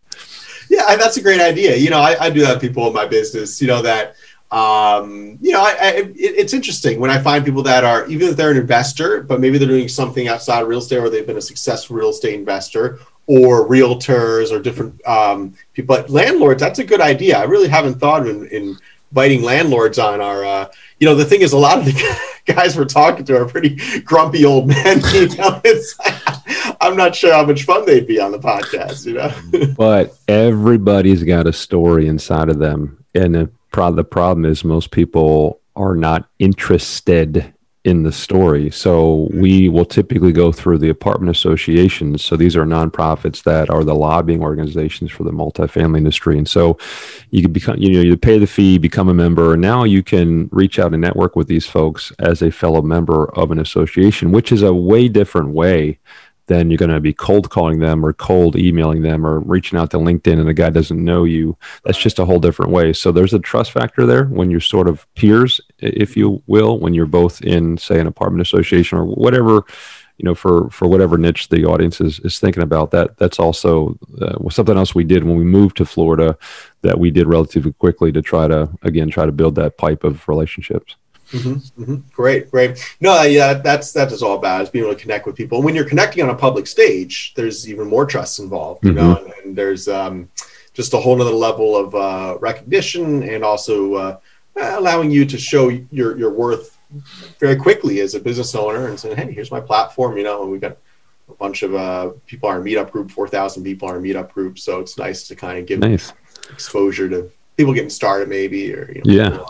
Yeah, 0.69 0.95
that's 0.95 1.17
a 1.17 1.21
great 1.21 1.41
idea. 1.41 1.75
You 1.75 1.89
know, 1.89 1.99
I, 1.99 2.25
I 2.25 2.29
do 2.29 2.41
have 2.45 2.61
people 2.61 2.87
in 2.87 2.93
my 2.93 3.05
business, 3.05 3.61
you 3.61 3.67
know, 3.67 3.81
that 3.81 4.15
um, 4.51 5.37
you 5.41 5.53
know, 5.53 5.61
I, 5.61 5.69
I, 5.79 5.91
it, 5.95 6.15
it's 6.15 6.53
interesting 6.53 6.99
when 6.99 7.09
I 7.09 7.21
find 7.21 7.45
people 7.45 7.63
that 7.63 7.85
are 7.85 8.05
even 8.07 8.27
if 8.27 8.35
they're 8.35 8.51
an 8.51 8.57
investor, 8.57 9.23
but 9.23 9.39
maybe 9.39 9.57
they're 9.57 9.67
doing 9.67 9.87
something 9.87 10.27
outside 10.27 10.61
real 10.61 10.79
estate 10.79 10.97
or 10.97 11.09
they've 11.09 11.25
been 11.25 11.37
a 11.37 11.41
successful 11.41 11.95
real 11.95 12.09
estate 12.09 12.33
investor, 12.33 12.99
or 13.27 13.67
realtors 13.67 14.51
or 14.51 14.59
different 14.59 15.05
um, 15.07 15.53
people. 15.73 15.95
But 15.95 16.09
landlords, 16.09 16.61
that's 16.61 16.79
a 16.79 16.83
good 16.83 17.01
idea. 17.01 17.37
I 17.37 17.43
really 17.43 17.67
haven't 17.67 17.95
thought 17.95 18.27
of 18.27 18.51
in, 18.51 18.77
inviting 19.11 19.43
landlords 19.43 19.99
on 19.99 20.21
our. 20.21 20.43
Uh, 20.43 20.71
you 20.99 21.07
know, 21.07 21.15
the 21.15 21.25
thing 21.25 21.41
is, 21.41 21.53
a 21.53 21.57
lot 21.57 21.79
of 21.79 21.85
the 21.85 22.19
guys 22.45 22.77
we're 22.77 22.85
talking 22.85 23.25
to 23.25 23.37
are 23.41 23.45
pretty 23.45 23.77
grumpy 24.01 24.45
old 24.45 24.67
men. 24.67 25.01
You 25.11 25.27
know, 25.37 25.61
I'm 26.79 26.95
not 26.95 27.15
sure 27.15 27.33
how 27.33 27.45
much 27.45 27.63
fun 27.63 27.85
they'd 27.85 28.07
be 28.07 28.19
on 28.19 28.31
the 28.31 28.39
podcast. 28.39 29.05
You 29.05 29.13
know, 29.13 29.73
but 29.77 30.17
everybody's 30.27 31.23
got 31.23 31.47
a 31.47 31.53
story 31.53 32.07
inside 32.07 32.49
of 32.49 32.59
them, 32.59 33.03
and 33.13 33.35
the 33.35 34.03
problem 34.03 34.45
is 34.45 34.63
most 34.63 34.91
people 34.91 35.59
are 35.75 35.95
not 35.95 36.27
interested 36.39 37.53
in 37.83 38.03
the 38.03 38.11
story. 38.11 38.69
So 38.69 39.27
we 39.33 39.67
will 39.67 39.85
typically 39.85 40.31
go 40.31 40.51
through 40.51 40.77
the 40.77 40.89
apartment 40.89 41.35
associations. 41.35 42.23
So 42.23 42.35
these 42.35 42.55
are 42.55 42.63
nonprofits 42.63 43.43
that 43.43 43.71
are 43.71 43.83
the 43.83 43.95
lobbying 43.95 44.43
organizations 44.43 45.11
for 45.11 45.23
the 45.23 45.31
multifamily 45.31 45.97
industry. 45.97 46.37
And 46.37 46.47
so 46.47 46.77
you 47.31 47.41
can 47.41 47.51
become, 47.51 47.77
you 47.77 47.93
know, 47.93 48.01
you 48.01 48.17
pay 48.17 48.37
the 48.37 48.45
fee, 48.45 48.77
become 48.77 49.09
a 49.09 49.15
member, 49.15 49.53
and 49.53 49.61
now 49.61 49.83
you 49.83 50.03
can 50.03 50.47
reach 50.51 50.77
out 50.77 50.93
and 50.93 51.01
network 51.01 51.35
with 51.35 51.47
these 51.47 51.65
folks 51.65 52.11
as 52.19 52.43
a 52.43 52.51
fellow 52.51 52.83
member 52.83 53.31
of 53.35 53.49
an 53.49 53.57
association, 53.57 54.31
which 54.31 54.51
is 54.51 54.61
a 54.61 54.73
way 54.73 55.07
different 55.07 55.49
way 55.49 55.97
then 56.47 56.69
you're 56.69 56.77
going 56.77 56.91
to 56.91 56.99
be 56.99 57.13
cold 57.13 57.49
calling 57.49 57.79
them 57.79 58.05
or 58.05 58.13
cold 58.13 58.55
emailing 58.55 59.01
them 59.01 59.25
or 59.25 59.39
reaching 59.39 59.79
out 59.79 59.91
to 59.91 59.97
LinkedIn 59.97 60.39
and 60.39 60.47
the 60.47 60.53
guy 60.53 60.69
doesn't 60.69 61.03
know 61.03 61.23
you. 61.23 61.57
That's 61.85 61.97
just 61.97 62.19
a 62.19 62.25
whole 62.25 62.39
different 62.39 62.71
way. 62.71 62.93
So 62.93 63.11
there's 63.11 63.33
a 63.33 63.39
trust 63.39 63.71
factor 63.71 64.05
there 64.05 64.25
when 64.25 64.51
you're 64.51 64.59
sort 64.59 64.87
of 64.87 65.07
peers, 65.15 65.61
if 65.79 66.17
you 66.17 66.43
will, 66.47 66.79
when 66.79 66.93
you're 66.93 67.05
both 67.05 67.41
in, 67.41 67.77
say, 67.77 67.99
an 67.99 68.07
apartment 68.07 68.41
association 68.41 68.97
or 68.97 69.05
whatever, 69.05 69.63
you 70.17 70.25
know, 70.25 70.35
for 70.35 70.69
for 70.69 70.87
whatever 70.87 71.17
niche 71.17 71.49
the 71.49 71.65
audience 71.65 71.99
is 71.99 72.19
is 72.19 72.39
thinking 72.39 72.61
about. 72.63 72.91
That 72.91 73.17
that's 73.17 73.39
also 73.39 73.97
uh, 74.21 74.49
something 74.49 74.77
else 74.77 74.93
we 74.93 75.03
did 75.03 75.23
when 75.23 75.37
we 75.37 75.43
moved 75.43 75.77
to 75.77 75.85
Florida 75.85 76.37
that 76.81 76.99
we 76.99 77.09
did 77.09 77.27
relatively 77.27 77.73
quickly 77.73 78.11
to 78.11 78.21
try 78.21 78.47
to 78.47 78.69
again 78.83 79.09
try 79.09 79.25
to 79.25 79.31
build 79.31 79.55
that 79.55 79.77
pipe 79.77 80.03
of 80.03 80.27
relationships. 80.27 80.95
Mm-hmm, 81.31 81.81
mm-hmm. 81.81 81.95
Great, 82.11 82.51
great. 82.51 82.95
No, 82.99 83.21
yeah, 83.23 83.53
that's 83.53 83.93
that 83.93 84.11
is 84.11 84.21
all 84.21 84.37
about 84.37 84.61
is 84.61 84.69
being 84.69 84.85
able 84.85 84.93
to 84.93 85.01
connect 85.01 85.25
with 85.25 85.35
people. 85.35 85.57
And 85.57 85.65
when 85.65 85.75
you're 85.75 85.87
connecting 85.87 86.23
on 86.23 86.29
a 86.29 86.35
public 86.35 86.67
stage, 86.67 87.33
there's 87.35 87.69
even 87.69 87.87
more 87.87 88.05
trust 88.05 88.39
involved, 88.39 88.83
you 88.83 88.91
mm-hmm. 88.91 88.99
know, 88.99 89.15
and, 89.17 89.33
and 89.43 89.55
there's 89.55 89.87
um, 89.87 90.29
just 90.73 90.93
a 90.93 90.97
whole 90.97 91.19
other 91.21 91.31
level 91.31 91.75
of 91.75 91.95
uh, 91.95 92.37
recognition 92.39 93.23
and 93.23 93.43
also 93.43 93.93
uh, 93.95 94.17
allowing 94.57 95.09
you 95.09 95.25
to 95.25 95.37
show 95.37 95.69
your 95.69 96.17
your 96.17 96.31
worth 96.31 96.77
very 97.39 97.55
quickly 97.55 98.01
as 98.01 98.15
a 98.15 98.19
business 98.19 98.53
owner 98.53 98.87
and 98.89 98.99
saying, 98.99 99.15
hey, 99.15 99.31
here's 99.31 99.51
my 99.51 99.61
platform, 99.61 100.17
you 100.17 100.23
know, 100.23 100.43
and 100.43 100.51
we've 100.51 100.59
got 100.61 100.77
a 101.29 101.33
bunch 101.35 101.63
of 101.63 101.73
uh, 101.73 102.11
people 102.27 102.49
on 102.49 102.57
our 102.57 102.61
meetup 102.61 102.91
group, 102.91 103.09
four 103.09 103.27
thousand 103.27 103.63
people 103.63 103.87
on 103.87 103.95
our 103.95 104.01
meetup 104.01 104.31
group, 104.33 104.59
so 104.59 104.79
it's 104.79 104.97
nice 104.97 105.27
to 105.27 105.35
kind 105.35 105.57
of 105.59 105.65
give 105.65 105.79
nice. 105.79 106.11
exposure 106.49 107.07
to 107.07 107.31
people 107.55 107.73
getting 107.73 107.89
started, 107.89 108.27
maybe, 108.27 108.73
or 108.73 108.91
you 108.91 109.01
know, 109.05 109.13
yeah. 109.13 109.29
People, 109.29 109.45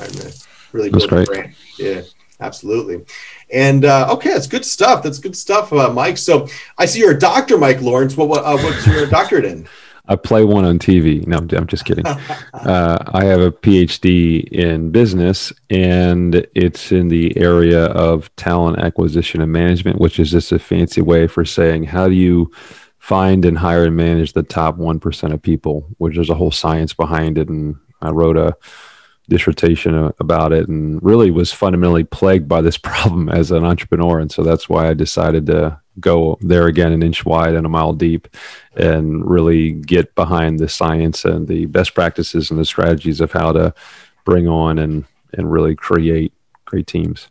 uh, 0.00 0.30
really 0.72 0.90
build 0.90 1.12
a 1.12 1.24
brand. 1.24 1.54
Yeah, 1.78 2.02
absolutely. 2.40 3.04
And 3.50 3.84
uh, 3.84 4.08
okay, 4.12 4.30
that's 4.30 4.46
good 4.46 4.64
stuff. 4.64 5.02
That's 5.02 5.18
good 5.18 5.36
stuff, 5.36 5.72
uh, 5.72 5.92
Mike. 5.92 6.18
So 6.18 6.48
I 6.78 6.86
see 6.86 7.00
you're 7.00 7.12
a 7.12 7.18
doctor, 7.18 7.58
Mike 7.58 7.80
Lawrence. 7.80 8.16
What, 8.16 8.28
what 8.28 8.44
uh, 8.44 8.56
what's 8.56 8.86
your 8.86 9.06
doctorate 9.06 9.44
in? 9.44 9.68
I 10.08 10.16
play 10.16 10.44
one 10.44 10.64
on 10.64 10.80
TV. 10.80 11.24
No, 11.28 11.38
I'm 11.38 11.66
just 11.68 11.84
kidding. 11.84 12.04
uh, 12.54 12.98
I 13.06 13.24
have 13.24 13.40
a 13.40 13.52
PhD 13.52 14.42
in 14.48 14.90
business, 14.90 15.52
and 15.70 16.46
it's 16.56 16.90
in 16.90 17.08
the 17.08 17.36
area 17.38 17.84
of 17.86 18.34
talent 18.34 18.80
acquisition 18.80 19.40
and 19.40 19.52
management, 19.52 20.00
which 20.00 20.18
is 20.18 20.32
just 20.32 20.50
a 20.50 20.58
fancy 20.58 21.00
way 21.00 21.28
for 21.28 21.44
saying 21.44 21.84
how 21.84 22.08
do 22.08 22.14
you 22.14 22.50
find 22.98 23.44
and 23.44 23.58
hire 23.58 23.86
and 23.86 23.96
manage 23.96 24.32
the 24.32 24.42
top 24.42 24.76
1% 24.76 25.32
of 25.32 25.42
people, 25.42 25.88
which 25.98 26.14
there's 26.14 26.30
a 26.30 26.34
whole 26.34 26.52
science 26.52 26.94
behind 26.94 27.38
it. 27.38 27.48
And 27.48 27.76
I 28.00 28.10
wrote 28.10 28.36
a 28.36 28.56
dissertation 29.28 30.12
about 30.18 30.52
it 30.52 30.68
and 30.68 31.02
really 31.02 31.30
was 31.30 31.52
fundamentally 31.52 32.04
plagued 32.04 32.48
by 32.48 32.60
this 32.60 32.76
problem 32.88 33.28
as 33.28 33.50
an 33.50 33.64
entrepreneur. 33.64 34.18
And 34.18 34.30
so 34.30 34.42
that's 34.42 34.68
why 34.68 34.88
I 34.88 34.94
decided 34.94 35.46
to 35.46 35.80
go 36.00 36.38
there 36.40 36.66
again 36.66 36.92
an 36.92 37.02
inch 37.02 37.24
wide 37.24 37.54
and 37.54 37.66
a 37.66 37.68
mile 37.68 37.92
deep 37.92 38.28
and 38.76 39.28
really 39.28 39.72
get 39.72 40.14
behind 40.14 40.58
the 40.58 40.68
science 40.68 41.24
and 41.24 41.46
the 41.46 41.66
best 41.66 41.94
practices 41.94 42.50
and 42.50 42.58
the 42.58 42.64
strategies 42.64 43.20
of 43.20 43.32
how 43.32 43.52
to 43.52 43.74
bring 44.24 44.48
on 44.48 44.78
and, 44.78 45.04
and 45.34 45.52
really 45.52 45.74
create 45.74 46.32
great 46.64 46.86
teams. 46.86 47.28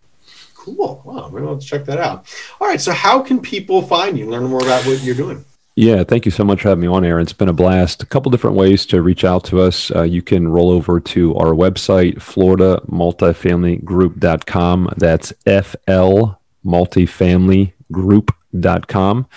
Cool. 0.54 1.02
Wow. 1.04 1.30
Maybe 1.30 1.48
I'll 1.48 1.58
check 1.58 1.86
that 1.86 2.00
out. 2.00 2.26
All 2.60 2.68
right. 2.68 2.80
So 2.80 2.92
how 2.92 3.22
can 3.22 3.42
people 3.42 3.82
find 3.82 4.18
you, 4.18 4.30
learn 4.30 4.44
more 4.44 4.62
about 4.62 4.86
what 4.86 5.02
you're 5.02 5.16
doing? 5.16 5.44
Yeah, 5.76 6.04
thank 6.04 6.26
you 6.26 6.32
so 6.32 6.44
much 6.44 6.62
for 6.62 6.70
having 6.70 6.82
me 6.82 6.88
on, 6.88 7.04
Aaron. 7.06 7.24
It's 7.24 7.34
been 7.34 7.48
a 7.48 7.54
blast. 7.54 8.04
A 8.04 8.06
couple 8.06 8.30
different 8.30 8.58
ways 8.58 8.86
to 8.88 9.02
reach 9.02 9.24
out 9.24 9.46
to 9.46 9.62
us. 9.62 9.90
Uh, 9.96 10.04
you 10.04 10.22
can 10.22 10.50
roll 10.50 10.70
over 10.70 11.00
to 11.00 11.34
our 11.36 11.54
website, 11.54 12.16
floridamultifamilygroup.com. 12.16 14.94
That's 14.98 15.32
FL 15.46 16.32
multifamilygroup 16.66 18.30
floridaMultifamilyGroup.com. 18.52 19.28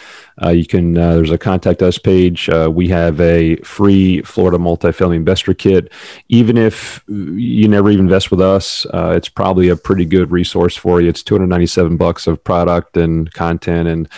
Uh, 0.42 0.51
you 0.51 0.66
can, 0.66 0.97
uh, 0.97 1.14
there's 1.14 1.31
a 1.31 1.38
contact 1.38 1.83
us 1.83 1.99
page. 1.99 2.49
Uh, 2.49 2.70
we 2.73 2.88
have 2.88 3.20
a 3.20 3.57
free 3.57 4.20
Florida 4.23 4.59
multifamily 4.59 5.16
investor 5.16 5.55
kit. 5.55 5.92
Even 6.29 6.57
if 6.57 7.05
you 7.09 7.68
never 7.68 7.90
even 7.90 8.07
invest 8.07 8.31
with 8.31 8.40
us, 8.40 8.85
uh, 8.87 9.12
it's 9.16 9.29
probably 9.29 9.68
a 9.68 9.77
pretty 9.77 10.05
good 10.05 10.31
resource 10.31 10.77
for 10.77 11.01
you. 11.01 11.09
It's 11.09 11.23
297 11.23 11.97
bucks 11.97 12.27
of 12.27 12.42
product 12.42 12.97
and 12.97 13.33
content 13.33 13.88
and 13.88 14.09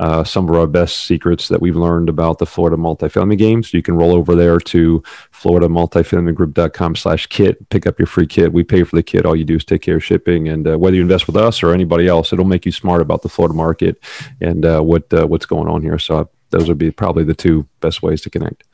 uh, 0.00 0.24
some 0.24 0.48
of 0.48 0.54
our 0.54 0.66
best 0.66 1.04
secrets 1.04 1.48
that 1.48 1.60
we've 1.60 1.76
learned 1.76 2.08
about 2.08 2.38
the 2.38 2.46
Florida 2.46 2.76
multifamily 2.76 3.38
game. 3.38 3.62
So 3.62 3.76
you 3.76 3.82
can 3.82 3.96
roll 3.96 4.12
over 4.12 4.34
there 4.34 4.58
to 4.58 5.02
floridamultifamilygroup.com 5.32 6.96
slash 6.96 7.26
kit, 7.26 7.68
pick 7.70 7.86
up 7.86 7.98
your 7.98 8.06
free 8.06 8.26
kit. 8.26 8.52
We 8.52 8.64
pay 8.64 8.82
for 8.84 8.96
the 8.96 9.02
kit. 9.02 9.26
All 9.26 9.36
you 9.36 9.44
do 9.44 9.56
is 9.56 9.64
take 9.64 9.82
care 9.82 9.96
of 9.96 10.04
shipping. 10.04 10.48
And 10.48 10.66
uh, 10.66 10.78
whether 10.78 10.96
you 10.96 11.02
invest 11.02 11.26
with 11.26 11.36
us 11.36 11.62
or 11.62 11.72
anybody 11.72 12.08
else, 12.08 12.32
it'll 12.32 12.44
make 12.44 12.66
you 12.66 12.72
smart 12.72 13.00
about 13.00 13.22
the 13.22 13.28
Florida 13.28 13.54
market 13.54 13.98
and 14.40 14.64
what 14.86 15.06
what's 15.12 15.46
going 15.46 15.65
on 15.68 15.82
here. 15.82 15.98
So 15.98 16.28
those 16.50 16.68
would 16.68 16.78
be 16.78 16.90
probably 16.90 17.24
the 17.24 17.34
two 17.34 17.66
best 17.80 18.02
ways 18.02 18.20
to 18.22 18.30
connect. 18.30 18.64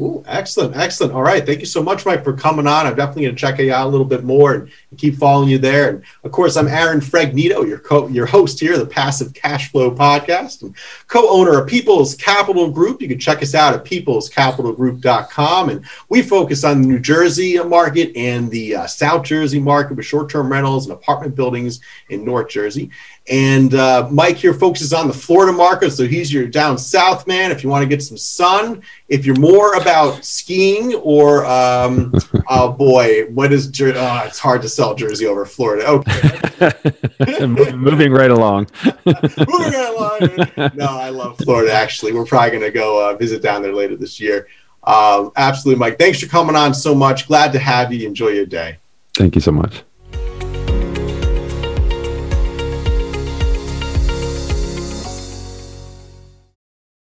Cool. 0.00 0.24
Excellent. 0.26 0.74
Excellent. 0.74 1.12
All 1.12 1.20
right. 1.20 1.44
Thank 1.44 1.60
you 1.60 1.66
so 1.66 1.82
much, 1.82 2.06
Mike, 2.06 2.24
for 2.24 2.32
coming 2.32 2.66
on. 2.66 2.86
I'm 2.86 2.96
definitely 2.96 3.24
going 3.24 3.34
to 3.34 3.38
check 3.38 3.58
you 3.58 3.70
out 3.70 3.86
a 3.86 3.90
little 3.90 4.06
bit 4.06 4.24
more 4.24 4.54
and, 4.54 4.70
keep 4.96 5.14
following 5.14 5.48
you 5.48 5.56
there. 5.56 5.88
And 5.88 6.04
of 6.24 6.32
course, 6.32 6.56
I'm 6.56 6.66
Aaron 6.66 7.00
Fragnito, 7.00 7.66
your 7.66 7.78
co- 7.78 8.08
your 8.08 8.26
host 8.26 8.58
here, 8.58 8.76
the 8.76 8.84
Passive 8.84 9.32
Cash 9.32 9.70
Flow 9.70 9.90
Podcast, 9.90 10.62
and 10.62 10.74
co-owner 11.06 11.60
of 11.60 11.68
People's 11.68 12.16
Capital 12.16 12.70
Group. 12.70 13.00
You 13.00 13.08
can 13.08 13.18
check 13.18 13.40
us 13.40 13.54
out 13.54 13.72
at 13.72 13.84
peoplescapitalgroup.com. 13.84 15.68
And 15.68 15.84
we 16.08 16.22
focus 16.22 16.64
on 16.64 16.82
the 16.82 16.88
New 16.88 16.98
Jersey 16.98 17.56
market 17.62 18.10
and 18.16 18.50
the 18.50 18.76
uh, 18.76 18.86
South 18.88 19.22
Jersey 19.22 19.60
market 19.60 19.96
with 19.96 20.06
short-term 20.06 20.50
rentals 20.50 20.86
and 20.86 20.92
apartment 20.92 21.36
buildings 21.36 21.80
in 22.08 22.24
North 22.24 22.48
Jersey. 22.48 22.90
And 23.30 23.74
uh, 23.74 24.08
Mike 24.10 24.38
here 24.38 24.54
focuses 24.54 24.92
on 24.92 25.06
the 25.06 25.14
Florida 25.14 25.52
market. 25.52 25.92
So 25.92 26.06
he's 26.06 26.32
your 26.32 26.48
down 26.48 26.78
south 26.78 27.28
man 27.28 27.52
if 27.52 27.62
you 27.62 27.70
want 27.70 27.82
to 27.82 27.88
get 27.88 28.02
some 28.02 28.16
sun. 28.16 28.82
If 29.08 29.24
you're 29.24 29.38
more 29.38 29.76
about 29.90 30.24
skiing 30.24 30.94
or, 30.94 31.44
um, 31.46 32.12
oh 32.48 32.72
boy, 32.72 33.24
what 33.30 33.52
is, 33.52 33.68
Jer- 33.68 33.94
oh, 33.96 34.22
it's 34.24 34.38
hard 34.38 34.62
to 34.62 34.68
sell 34.68 34.94
Jersey 34.94 35.26
over 35.26 35.44
Florida. 35.44 35.86
Okay. 35.88 37.46
Moving 37.46 38.12
right 38.12 38.30
along. 38.30 38.68
Moving 39.04 39.72
right 39.72 39.94
along. 39.96 40.70
No, 40.76 40.86
I 40.86 41.08
love 41.10 41.38
Florida, 41.38 41.72
actually. 41.72 42.12
We're 42.12 42.24
probably 42.24 42.50
going 42.50 42.62
to 42.62 42.70
go 42.70 43.10
uh, 43.10 43.16
visit 43.16 43.42
down 43.42 43.62
there 43.62 43.74
later 43.74 43.96
this 43.96 44.20
year. 44.20 44.46
Um, 44.84 45.32
absolutely, 45.36 45.78
Mike. 45.78 45.98
Thanks 45.98 46.20
for 46.20 46.28
coming 46.28 46.56
on 46.56 46.72
so 46.72 46.94
much. 46.94 47.26
Glad 47.26 47.52
to 47.52 47.58
have 47.58 47.92
you. 47.92 48.06
Enjoy 48.06 48.28
your 48.28 48.46
day. 48.46 48.78
Thank 49.14 49.34
you 49.34 49.40
so 49.40 49.52
much. 49.52 49.82